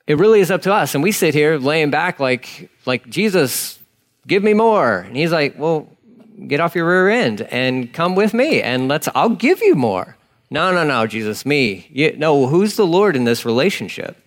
It 0.07 0.17
really 0.17 0.39
is 0.39 0.49
up 0.49 0.61
to 0.61 0.73
us. 0.73 0.95
And 0.95 1.03
we 1.03 1.11
sit 1.11 1.33
here 1.33 1.57
laying 1.57 1.91
back 1.91 2.19
like, 2.19 2.69
like 2.85 3.09
Jesus, 3.09 3.77
give 4.25 4.43
me 4.43 4.53
more. 4.53 4.99
And 4.99 5.17
he's 5.17 5.31
like, 5.31 5.59
well, 5.59 5.89
get 6.47 6.61
off 6.61 6.75
your 6.75 6.87
rear 6.87 7.09
end 7.09 7.41
and 7.41 7.91
come 7.91 8.15
with 8.15 8.33
me 8.33 8.61
and 8.61 8.87
let's, 8.87 9.09
I'll 9.13 9.29
give 9.29 9.61
you 9.61 9.75
more. 9.75 10.15
No, 10.49 10.73
no, 10.73 10.83
no, 10.83 11.05
Jesus, 11.05 11.45
me. 11.45 11.87
You, 11.91 12.15
no, 12.17 12.47
who's 12.47 12.75
the 12.75 12.87
Lord 12.87 13.15
in 13.15 13.23
this 13.23 13.45
relationship? 13.45 14.17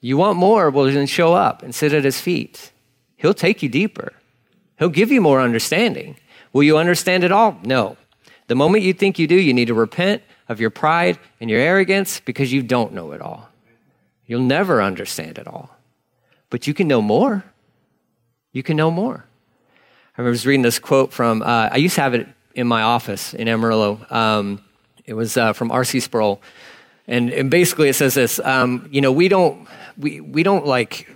You 0.00 0.16
want 0.16 0.38
more? 0.38 0.70
Well, 0.70 0.86
then 0.86 1.06
show 1.06 1.34
up 1.34 1.62
and 1.62 1.74
sit 1.74 1.92
at 1.92 2.04
his 2.04 2.20
feet. 2.20 2.72
He'll 3.16 3.34
take 3.34 3.62
you 3.62 3.68
deeper. 3.68 4.12
He'll 4.78 4.88
give 4.88 5.10
you 5.10 5.20
more 5.20 5.40
understanding. 5.40 6.16
Will 6.52 6.62
you 6.62 6.78
understand 6.78 7.24
it 7.24 7.32
all? 7.32 7.58
No. 7.62 7.96
The 8.46 8.54
moment 8.54 8.84
you 8.84 8.92
think 8.92 9.18
you 9.18 9.26
do, 9.26 9.34
you 9.34 9.52
need 9.52 9.68
to 9.68 9.74
repent 9.74 10.22
of 10.48 10.60
your 10.60 10.70
pride 10.70 11.18
and 11.40 11.50
your 11.50 11.60
arrogance 11.60 12.20
because 12.20 12.52
you 12.52 12.62
don't 12.62 12.92
know 12.92 13.12
it 13.12 13.20
all. 13.20 13.48
You'll 14.26 14.42
never 14.42 14.82
understand 14.82 15.38
it 15.38 15.46
all. 15.46 15.76
But 16.50 16.66
you 16.66 16.74
can 16.74 16.88
know 16.88 17.02
more. 17.02 17.44
You 18.52 18.62
can 18.62 18.76
know 18.76 18.90
more. 18.90 19.24
I 20.16 20.22
was 20.22 20.46
reading 20.46 20.62
this 20.62 20.78
quote 20.78 21.12
from, 21.12 21.42
uh, 21.42 21.68
I 21.70 21.76
used 21.76 21.94
to 21.96 22.00
have 22.00 22.14
it 22.14 22.26
in 22.54 22.66
my 22.66 22.82
office 22.82 23.34
in 23.34 23.46
Amarillo. 23.46 24.04
Um, 24.10 24.64
it 25.08 25.14
was 25.14 25.38
uh, 25.38 25.54
from 25.54 25.70
R.C. 25.70 26.00
Sproul. 26.00 26.40
And, 27.08 27.30
and, 27.30 27.50
basically 27.50 27.88
it 27.88 27.94
says 27.94 28.12
this, 28.12 28.38
um, 28.40 28.86
you 28.92 29.00
know, 29.00 29.10
we 29.10 29.28
don't, 29.28 29.66
we, 29.96 30.20
we 30.20 30.42
don't 30.42 30.66
like 30.66 31.08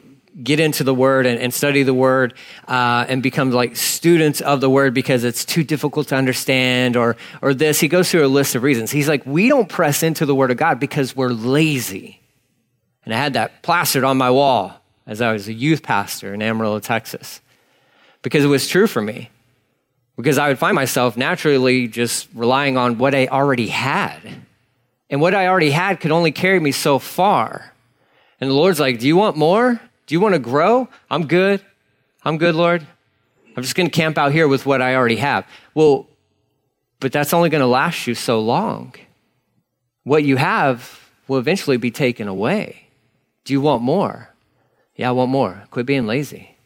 get 0.42 0.58
into 0.58 0.82
the 0.82 0.94
word 0.94 1.26
and, 1.26 1.38
and 1.38 1.52
study 1.52 1.82
the 1.82 1.92
word 1.92 2.32
uh, 2.66 3.04
and 3.06 3.22
become 3.22 3.50
like 3.50 3.76
students 3.76 4.40
of 4.40 4.62
the 4.62 4.70
word 4.70 4.94
because 4.94 5.24
it's 5.24 5.44
too 5.44 5.62
difficult 5.62 6.08
to 6.08 6.16
understand 6.16 6.96
or 6.96 7.16
or 7.42 7.52
this 7.52 7.80
he 7.80 7.88
goes 7.88 8.10
through 8.10 8.24
a 8.24 8.28
list 8.28 8.54
of 8.54 8.62
reasons 8.62 8.90
he's 8.90 9.08
like 9.08 9.24
we 9.26 9.46
don't 9.46 9.68
press 9.68 10.02
into 10.02 10.24
the 10.24 10.34
word 10.34 10.50
of 10.50 10.56
god 10.56 10.80
because 10.80 11.14
we're 11.14 11.28
lazy 11.28 12.18
and 13.04 13.12
i 13.12 13.18
had 13.18 13.34
that 13.34 13.62
plastered 13.62 14.04
on 14.04 14.16
my 14.16 14.30
wall 14.30 14.72
as 15.06 15.20
i 15.20 15.30
was 15.30 15.48
a 15.48 15.52
youth 15.52 15.82
pastor 15.82 16.32
in 16.32 16.40
amarillo 16.40 16.80
texas 16.80 17.42
because 18.22 18.42
it 18.42 18.48
was 18.48 18.66
true 18.66 18.86
for 18.86 19.02
me 19.02 19.28
because 20.22 20.38
i 20.38 20.48
would 20.48 20.58
find 20.58 20.74
myself 20.74 21.16
naturally 21.16 21.88
just 21.88 22.28
relying 22.34 22.76
on 22.76 22.98
what 22.98 23.14
i 23.14 23.26
already 23.26 23.68
had 23.68 24.20
and 25.10 25.20
what 25.20 25.34
i 25.34 25.46
already 25.46 25.70
had 25.70 26.00
could 26.00 26.10
only 26.10 26.32
carry 26.32 26.60
me 26.60 26.72
so 26.72 26.98
far 26.98 27.72
and 28.40 28.48
the 28.48 28.54
lord's 28.54 28.80
like 28.80 28.98
do 28.98 29.06
you 29.06 29.16
want 29.16 29.36
more 29.36 29.80
do 30.06 30.14
you 30.14 30.20
want 30.20 30.34
to 30.34 30.38
grow? 30.38 30.88
I'm 31.10 31.26
good. 31.26 31.62
I'm 32.24 32.38
good, 32.38 32.54
Lord. 32.54 32.86
I'm 33.56 33.62
just 33.62 33.74
going 33.74 33.88
to 33.88 33.94
camp 33.94 34.18
out 34.18 34.32
here 34.32 34.48
with 34.48 34.66
what 34.66 34.82
I 34.82 34.94
already 34.94 35.16
have. 35.16 35.46
Well, 35.74 36.06
but 37.00 37.12
that's 37.12 37.32
only 37.32 37.50
going 37.50 37.60
to 37.60 37.66
last 37.66 38.06
you 38.06 38.14
so 38.14 38.40
long. 38.40 38.94
What 40.04 40.24
you 40.24 40.36
have 40.36 41.00
will 41.28 41.38
eventually 41.38 41.76
be 41.76 41.90
taken 41.90 42.28
away. 42.28 42.88
Do 43.44 43.52
you 43.52 43.60
want 43.60 43.82
more? 43.82 44.30
Yeah, 44.96 45.08
I 45.08 45.12
want 45.12 45.30
more. 45.30 45.64
Quit 45.70 45.86
being 45.86 46.06
lazy. 46.06 46.56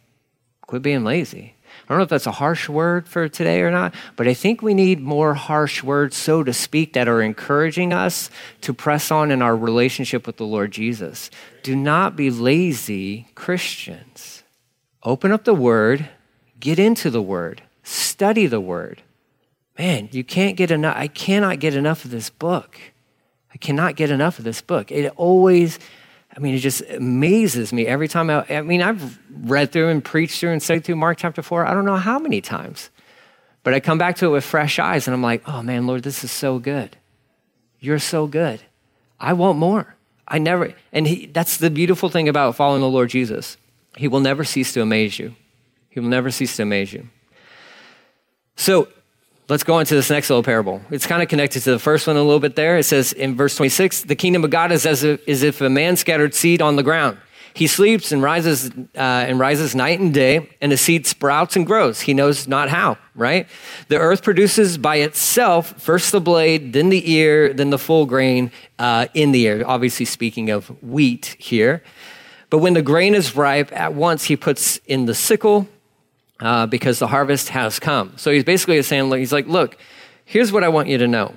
Quit 0.63 0.83
being 0.83 1.05
lazy. 1.05 1.55
I 1.87 1.93
don't 1.93 1.99
know 1.99 2.05
if 2.05 2.11
that's 2.11 2.27
a 2.27 2.33
harsh 2.33 2.69
word 2.69 3.07
for 3.07 3.29
today 3.29 3.61
or 3.61 3.71
not, 3.71 3.95
but 4.17 4.27
I 4.27 4.35
think 4.35 4.61
we 4.61 4.75
need 4.75 5.01
more 5.01 5.35
harsh 5.35 5.85
words, 5.85 6.17
so 6.17 6.43
to 6.43 6.53
speak, 6.53 6.95
that 6.95 7.07
are 7.07 7.23
encouraging 7.23 7.93
us 7.93 8.29
to 8.63 8.75
press 8.75 9.13
on 9.13 9.31
in 9.31 9.41
our 9.41 9.57
relationship 9.57 10.27
with 10.27 10.37
the 10.37 10.45
Lord 10.45 10.73
Jesus. 10.73 11.31
Do 11.63 11.77
not 11.77 12.17
be 12.17 12.29
lazy 12.29 13.29
Christians. 13.37 14.43
Open 15.05 15.31
up 15.31 15.45
the 15.45 15.55
Word, 15.55 16.09
get 16.59 16.81
into 16.81 17.09
the 17.09 17.23
Word, 17.23 17.63
study 17.85 18.47
the 18.47 18.61
Word. 18.61 19.03
Man, 19.79 20.09
you 20.11 20.25
can't 20.25 20.57
get 20.57 20.73
enough. 20.73 20.97
I 20.97 21.07
cannot 21.07 21.61
get 21.61 21.77
enough 21.77 22.05
of 22.05 22.11
this 22.11 22.31
book. 22.31 22.81
I 23.55 23.59
cannot 23.59 23.95
get 23.95 24.11
enough 24.11 24.39
of 24.39 24.45
this 24.45 24.61
book. 24.61 24.91
It 24.91 25.13
always 25.17 25.79
I 26.37 26.39
mean, 26.39 26.55
it 26.55 26.59
just 26.59 26.83
amazes 26.91 27.73
me 27.73 27.87
every 27.87 28.09
time. 28.09 28.29
I, 28.29 28.45
I 28.51 28.61
mean, 28.61 28.83
I've 28.83 29.19
read 29.31 29.73
through 29.73 29.89
and 29.89 30.05
preached 30.05 30.39
through 30.39 30.51
and 30.51 30.63
studied 30.63 30.85
through 30.85 30.97
Mark 30.97 31.17
chapter 31.17 31.43
4, 31.43 31.67
I 31.67 31.73
don't 31.73 31.87
know 31.87 31.97
how 31.97 32.19
many 32.19 32.43
times. 32.43 32.91
But 33.63 33.75
I 33.75 33.81
come 33.81 33.99
back 33.99 34.17
to 34.17 34.27
it 34.27 34.31
with 34.31 34.45
fresh 34.45 34.79
eyes 34.79 35.09
and 35.09 35.15
I'm 35.15 35.23
like, 35.23 35.49
oh 35.49 35.63
man, 35.63 35.87
Lord, 35.87 36.03
this 36.03 36.23
is 36.23 36.31
so 36.31 36.59
good. 36.59 36.97
You're 37.81 37.99
so 37.99 38.27
good. 38.27 38.61
I 39.19 39.33
want 39.33 39.59
more. 39.59 39.97
I 40.29 40.39
never, 40.39 40.75
and 40.93 41.07
he, 41.07 41.27
that's 41.27 41.57
the 41.57 41.71
beautiful 41.71 42.09
thing 42.09 42.29
about 42.29 42.55
following 42.55 42.81
the 42.81 42.89
Lord 42.89 43.11
Jesus. 43.11 43.57
He 43.97 44.09
will 44.09 44.21
never 44.21 44.45
cease 44.45 44.73
to 44.75 44.83
amaze 44.83 45.19
you. 45.19 45.35
He 45.89 46.01
will 46.01 46.09
never 46.09 46.31
cease 46.31 46.57
to 46.57 46.63
amaze 46.63 46.93
you. 46.93 47.09
So 48.57 48.89
Let's 49.49 49.63
go 49.63 49.79
into 49.79 49.95
this 49.95 50.11
next 50.11 50.29
little 50.29 50.43
parable. 50.43 50.83
It's 50.91 51.07
kind 51.07 51.23
of 51.23 51.29
connected 51.29 51.63
to 51.63 51.71
the 51.71 51.79
first 51.79 52.09
one 52.09 52.17
a 52.17 52.23
little 52.23 52.41
bit 52.41 52.57
there. 52.57 52.79
It 52.79 52.83
says 52.83 53.13
in 53.13 53.37
verse 53.37 53.55
26, 53.57 54.03
the 54.03 54.17
kingdom 54.17 54.43
of 54.43 54.51
God 54.51 54.73
is 54.73 54.85
as 54.85 55.05
if, 55.05 55.29
as 55.29 55.45
if 55.45 55.61
a 55.61 55.71
man 55.71 55.97
scattered 55.97 56.35
seed 56.35 56.61
on 56.61 56.75
the 56.75 56.83
ground. 56.83 57.19
He 57.55 57.69
sleeps 57.69 58.11
and 58.11 58.23
rises 58.23 58.71
uh, 58.71 58.99
and 58.99 59.39
rises 59.39 59.75
night 59.75 60.01
and 60.01 60.13
day, 60.13 60.51
and 60.61 60.73
the 60.73 60.77
seed 60.77 61.07
sprouts 61.07 61.55
and 61.55 61.65
grows. 61.65 62.01
He 62.01 62.13
knows 62.13 62.49
not 62.49 62.69
how, 62.69 62.99
right? 63.15 63.49
The 63.87 63.99
earth 63.99 64.25
produces 64.25 64.77
by 64.77 64.97
itself 64.97 65.81
first 65.81 66.11
the 66.11 66.21
blade, 66.21 66.73
then 66.73 66.89
the 66.89 67.11
ear, 67.11 67.55
then 67.55 67.71
the 67.71 67.79
full 67.79 68.05
grain 68.05 68.51
uh, 68.81 69.07
in 69.15 69.31
the 69.31 69.43
ear. 69.43 69.63
Obviously, 69.65 70.05
speaking 70.07 70.51
of 70.51 70.67
wheat 70.83 71.37
here. 71.39 71.83
But 72.51 72.59
when 72.59 72.75
the 72.75 72.83
grain 72.83 73.15
is 73.15 73.37
ripe, 73.37 73.73
at 73.73 73.95
once 73.95 74.25
he 74.25 74.37
puts 74.37 74.79
in 74.87 75.07
the 75.07 75.15
sickle 75.15 75.69
uh, 76.41 76.67
because 76.67 76.99
the 76.99 77.07
harvest 77.07 77.51
has 77.51 77.79
come. 77.79 78.13
So 78.17 78.31
he's 78.31 78.45
basically 78.45 78.81
saying, 78.83 79.11
he's 79.13 79.33
like, 79.33 79.47
look, 79.47 79.77
here's 80.25 80.53
what 80.53 80.65
I 80.65 80.69
want 80.69 80.89
you 80.89 80.99
to 80.99 81.09
know. 81.09 81.35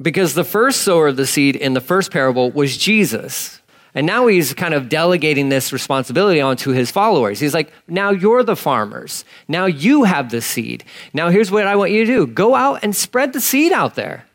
Because 0.00 0.34
the 0.34 0.44
first 0.44 0.82
sower 0.82 1.08
of 1.08 1.16
the 1.16 1.26
seed 1.26 1.56
in 1.56 1.74
the 1.74 1.80
first 1.80 2.10
parable 2.10 2.50
was 2.50 2.76
Jesus. 2.76 3.60
And 3.94 4.06
now 4.06 4.26
he's 4.26 4.54
kind 4.54 4.72
of 4.72 4.88
delegating 4.88 5.48
this 5.48 5.72
responsibility 5.72 6.40
onto 6.40 6.70
his 6.70 6.90
followers. 6.90 7.38
He's 7.38 7.52
like, 7.52 7.70
now 7.86 8.10
you're 8.10 8.42
the 8.42 8.56
farmers. 8.56 9.24
Now 9.48 9.66
you 9.66 10.04
have 10.04 10.30
the 10.30 10.40
seed. 10.40 10.84
Now 11.12 11.28
here's 11.28 11.50
what 11.50 11.66
I 11.66 11.76
want 11.76 11.90
you 11.90 12.06
to 12.06 12.12
do 12.12 12.26
go 12.26 12.54
out 12.54 12.80
and 12.82 12.96
spread 12.96 13.32
the 13.32 13.40
seed 13.40 13.72
out 13.72 13.94
there. 13.94 14.26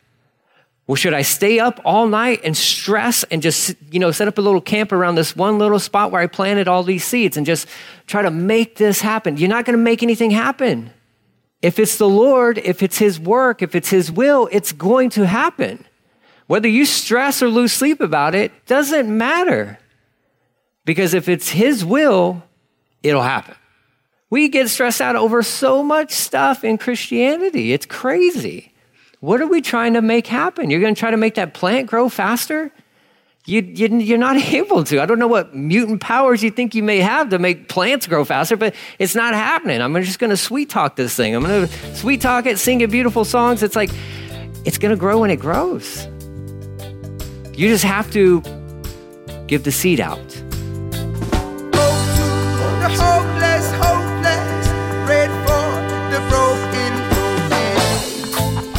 Well, 0.87 0.95
should 0.95 1.13
I 1.13 1.21
stay 1.21 1.59
up 1.59 1.81
all 1.83 2.07
night 2.07 2.39
and 2.45 2.55
stress 2.55 3.25
and 3.25 3.41
just, 3.41 3.75
you 3.91 3.99
know, 3.99 4.11
set 4.11 4.29
up 4.29 4.37
a 4.37 4.41
little 4.41 4.61
camp 4.61 4.93
around 4.93 5.15
this 5.15 5.35
one 5.35 5.59
little 5.59 5.79
spot 5.79 6.11
where 6.11 6.21
I 6.21 6.27
planted 6.27 6.69
all 6.69 6.81
these 6.81 7.03
seeds 7.03 7.35
and 7.35 7.45
just 7.45 7.67
try 8.07 8.21
to 8.21 8.31
make 8.31 8.77
this 8.77 9.01
happen? 9.01 9.35
You're 9.35 9.49
not 9.49 9.65
going 9.65 9.77
to 9.77 9.83
make 9.83 10.01
anything 10.01 10.31
happen. 10.31 10.91
If 11.61 11.77
it's 11.77 11.97
the 11.97 12.07
Lord, 12.07 12.57
if 12.59 12.81
it's 12.81 12.97
His 12.97 13.19
work, 13.19 13.61
if 13.61 13.75
it's 13.75 13.89
His 13.89 14.09
will, 14.09 14.47
it's 14.49 14.71
going 14.71 15.09
to 15.11 15.27
happen. 15.27 15.85
Whether 16.45 16.69
you 16.69 16.85
stress 16.85 17.43
or 17.43 17.49
lose 17.49 17.73
sleep 17.73 17.99
about 17.99 18.33
it 18.33 18.53
doesn't 18.65 19.09
matter. 19.09 19.79
Because 20.85 21.13
if 21.13 21.27
it's 21.27 21.49
His 21.49 21.83
will, 21.83 22.43
it'll 23.03 23.23
happen. 23.23 23.55
We 24.29 24.47
get 24.47 24.69
stressed 24.69 25.01
out 25.01 25.17
over 25.17 25.43
so 25.43 25.83
much 25.83 26.11
stuff 26.11 26.63
in 26.63 26.77
Christianity. 26.77 27.73
It's 27.73 27.85
crazy. 27.85 28.73
What 29.19 29.41
are 29.41 29.47
we 29.47 29.61
trying 29.61 29.93
to 29.93 30.01
make 30.01 30.27
happen? 30.27 30.69
You're 30.69 30.79
going 30.79 30.93
to 30.93 30.99
try 30.99 31.11
to 31.11 31.17
make 31.17 31.35
that 31.35 31.53
plant 31.53 31.87
grow 31.87 32.07
faster? 32.07 32.71
You, 33.45 33.61
you, 33.61 34.15
are 34.15 34.17
not 34.17 34.35
able 34.53 34.83
to. 34.83 35.01
I 35.01 35.05
don't 35.05 35.19
know 35.19 35.27
what 35.27 35.55
mutant 35.55 36.01
powers 36.01 36.43
you 36.43 36.51
think 36.51 36.75
you 36.75 36.83
may 36.83 36.99
have 36.99 37.29
to 37.29 37.39
make 37.39 37.69
plants 37.69 38.05
grow 38.05 38.25
faster, 38.25 38.57
but 38.57 38.75
it's 38.99 39.15
not 39.15 39.33
happening. 39.33 39.81
I'm 39.81 39.95
just 40.03 40.19
going 40.19 40.29
to 40.29 40.37
sweet 40.37 40.69
talk 40.69 40.97
this 40.97 41.15
thing. 41.15 41.35
I'm 41.35 41.43
going 41.43 41.67
to 41.67 41.95
sweet 41.95 42.21
talk 42.21 42.45
it, 42.45 42.59
sing 42.59 42.81
it 42.81 42.91
beautiful 42.91 43.25
songs. 43.25 43.63
It's 43.63 43.75
like, 43.75 43.89
it's 44.65 44.77
going 44.77 44.93
to 44.93 44.99
grow 44.99 45.19
when 45.19 45.31
it 45.31 45.39
grows. 45.39 46.05
You 47.55 47.69
just 47.69 47.85
have 47.85 48.11
to 48.11 48.41
give 49.47 49.63
the 49.63 49.71
seed 49.71 49.99
out. 49.99 50.46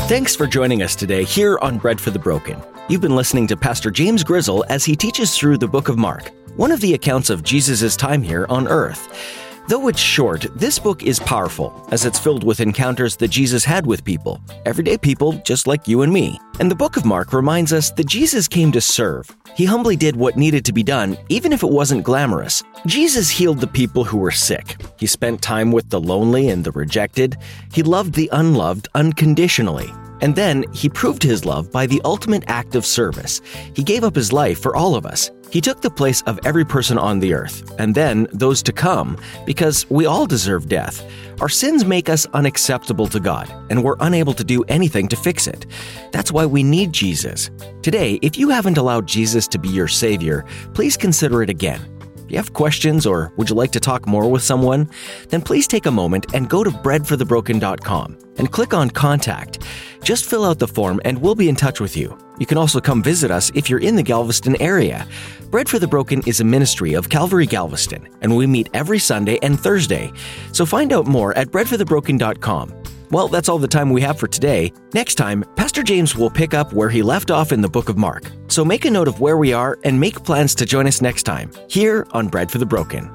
Thanks 0.08 0.34
for 0.34 0.46
joining 0.46 0.82
us 0.82 0.96
today 0.96 1.22
here 1.22 1.58
on 1.58 1.76
Bread 1.76 2.00
for 2.00 2.10
the 2.10 2.18
Broken. 2.18 2.56
You've 2.88 3.02
been 3.02 3.14
listening 3.14 3.46
to 3.48 3.58
Pastor 3.58 3.90
James 3.90 4.24
Grizzle 4.24 4.64
as 4.70 4.82
he 4.82 4.96
teaches 4.96 5.36
through 5.36 5.58
the 5.58 5.68
book 5.68 5.90
of 5.90 5.98
Mark, 5.98 6.32
one 6.56 6.72
of 6.72 6.80
the 6.80 6.94
accounts 6.94 7.28
of 7.28 7.42
Jesus' 7.42 7.94
time 7.94 8.22
here 8.22 8.46
on 8.48 8.66
earth. 8.68 9.47
Though 9.68 9.88
it's 9.88 10.00
short, 10.00 10.46
this 10.56 10.78
book 10.78 11.02
is 11.02 11.20
powerful, 11.20 11.86
as 11.92 12.06
it's 12.06 12.18
filled 12.18 12.42
with 12.42 12.60
encounters 12.60 13.16
that 13.16 13.28
Jesus 13.28 13.66
had 13.66 13.84
with 13.84 14.02
people, 14.02 14.40
everyday 14.64 14.96
people 14.96 15.32
just 15.44 15.66
like 15.66 15.86
you 15.86 16.00
and 16.00 16.10
me. 16.10 16.40
And 16.58 16.70
the 16.70 16.74
book 16.74 16.96
of 16.96 17.04
Mark 17.04 17.34
reminds 17.34 17.70
us 17.70 17.90
that 17.90 18.06
Jesus 18.06 18.48
came 18.48 18.72
to 18.72 18.80
serve. 18.80 19.30
He 19.54 19.66
humbly 19.66 19.94
did 19.94 20.16
what 20.16 20.38
needed 20.38 20.64
to 20.64 20.72
be 20.72 20.82
done, 20.82 21.18
even 21.28 21.52
if 21.52 21.62
it 21.62 21.68
wasn't 21.68 22.02
glamorous. 22.02 22.62
Jesus 22.86 23.28
healed 23.28 23.60
the 23.60 23.66
people 23.66 24.04
who 24.04 24.16
were 24.16 24.30
sick. 24.30 24.80
He 24.98 25.06
spent 25.06 25.42
time 25.42 25.70
with 25.70 25.90
the 25.90 26.00
lonely 26.00 26.48
and 26.48 26.64
the 26.64 26.72
rejected. 26.72 27.36
He 27.70 27.82
loved 27.82 28.14
the 28.14 28.30
unloved 28.32 28.88
unconditionally. 28.94 29.92
And 30.22 30.34
then 30.34 30.64
he 30.72 30.88
proved 30.88 31.22
his 31.22 31.44
love 31.44 31.70
by 31.70 31.86
the 31.86 32.00
ultimate 32.06 32.44
act 32.48 32.74
of 32.74 32.86
service. 32.86 33.42
He 33.74 33.84
gave 33.84 34.02
up 34.02 34.16
his 34.16 34.32
life 34.32 34.60
for 34.60 34.74
all 34.74 34.94
of 34.94 35.04
us. 35.04 35.30
He 35.50 35.62
took 35.62 35.80
the 35.80 35.90
place 35.90 36.22
of 36.22 36.38
every 36.44 36.64
person 36.64 36.98
on 36.98 37.20
the 37.20 37.32
earth, 37.32 37.72
and 37.78 37.94
then 37.94 38.26
those 38.32 38.62
to 38.64 38.72
come, 38.72 39.16
because 39.46 39.88
we 39.88 40.04
all 40.04 40.26
deserve 40.26 40.68
death. 40.68 41.02
Our 41.40 41.48
sins 41.48 41.84
make 41.84 42.08
us 42.08 42.26
unacceptable 42.34 43.06
to 43.08 43.18
God, 43.18 43.48
and 43.70 43.82
we're 43.82 43.96
unable 44.00 44.34
to 44.34 44.44
do 44.44 44.62
anything 44.64 45.08
to 45.08 45.16
fix 45.16 45.46
it. 45.46 45.64
That's 46.12 46.30
why 46.30 46.44
we 46.44 46.62
need 46.62 46.92
Jesus. 46.92 47.50
Today, 47.80 48.18
if 48.20 48.36
you 48.36 48.50
haven't 48.50 48.76
allowed 48.76 49.06
Jesus 49.06 49.48
to 49.48 49.58
be 49.58 49.68
your 49.68 49.88
Savior, 49.88 50.44
please 50.74 50.96
consider 50.96 51.42
it 51.42 51.48
again. 51.48 51.97
You 52.30 52.36
have 52.36 52.52
questions 52.52 53.06
or 53.06 53.32
would 53.36 53.50
you 53.50 53.56
like 53.56 53.72
to 53.72 53.80
talk 53.80 54.06
more 54.06 54.30
with 54.30 54.42
someone? 54.42 54.88
Then 55.28 55.42
please 55.42 55.66
take 55.66 55.86
a 55.86 55.90
moment 55.90 56.34
and 56.34 56.48
go 56.48 56.62
to 56.64 56.70
breadforthebroken.com 56.70 58.18
and 58.38 58.52
click 58.52 58.74
on 58.74 58.90
Contact. 58.90 59.64
Just 60.02 60.26
fill 60.26 60.44
out 60.44 60.58
the 60.58 60.68
form 60.68 61.00
and 61.04 61.20
we'll 61.20 61.34
be 61.34 61.48
in 61.48 61.56
touch 61.56 61.80
with 61.80 61.96
you. 61.96 62.16
You 62.38 62.46
can 62.46 62.58
also 62.58 62.80
come 62.80 63.02
visit 63.02 63.30
us 63.30 63.50
if 63.54 63.68
you're 63.68 63.80
in 63.80 63.96
the 63.96 64.02
Galveston 64.02 64.60
area. 64.60 65.06
Bread 65.50 65.68
for 65.68 65.78
the 65.78 65.88
Broken 65.88 66.22
is 66.26 66.40
a 66.40 66.44
ministry 66.44 66.94
of 66.94 67.08
Calvary 67.08 67.46
Galveston, 67.46 68.08
and 68.20 68.36
we 68.36 68.46
meet 68.46 68.68
every 68.74 68.98
Sunday 68.98 69.38
and 69.42 69.58
Thursday. 69.58 70.12
So 70.52 70.64
find 70.64 70.92
out 70.92 71.06
more 71.06 71.36
at 71.36 71.48
breadforthebroken.com. 71.48 72.97
Well, 73.10 73.28
that's 73.28 73.48
all 73.48 73.58
the 73.58 73.68
time 73.68 73.90
we 73.90 74.02
have 74.02 74.18
for 74.18 74.28
today. 74.28 74.72
Next 74.92 75.14
time, 75.14 75.44
Pastor 75.56 75.82
James 75.82 76.14
will 76.16 76.30
pick 76.30 76.54
up 76.54 76.72
where 76.72 76.90
he 76.90 77.02
left 77.02 77.30
off 77.30 77.52
in 77.52 77.60
the 77.60 77.68
book 77.68 77.88
of 77.88 77.96
Mark. 77.96 78.30
So 78.48 78.64
make 78.64 78.84
a 78.84 78.90
note 78.90 79.08
of 79.08 79.20
where 79.20 79.36
we 79.36 79.52
are 79.52 79.78
and 79.84 79.98
make 79.98 80.22
plans 80.24 80.54
to 80.56 80.66
join 80.66 80.86
us 80.86 81.00
next 81.00 81.22
time, 81.22 81.50
here 81.68 82.06
on 82.12 82.28
Bread 82.28 82.50
for 82.50 82.58
the 82.58 82.66
Broken. 82.66 83.10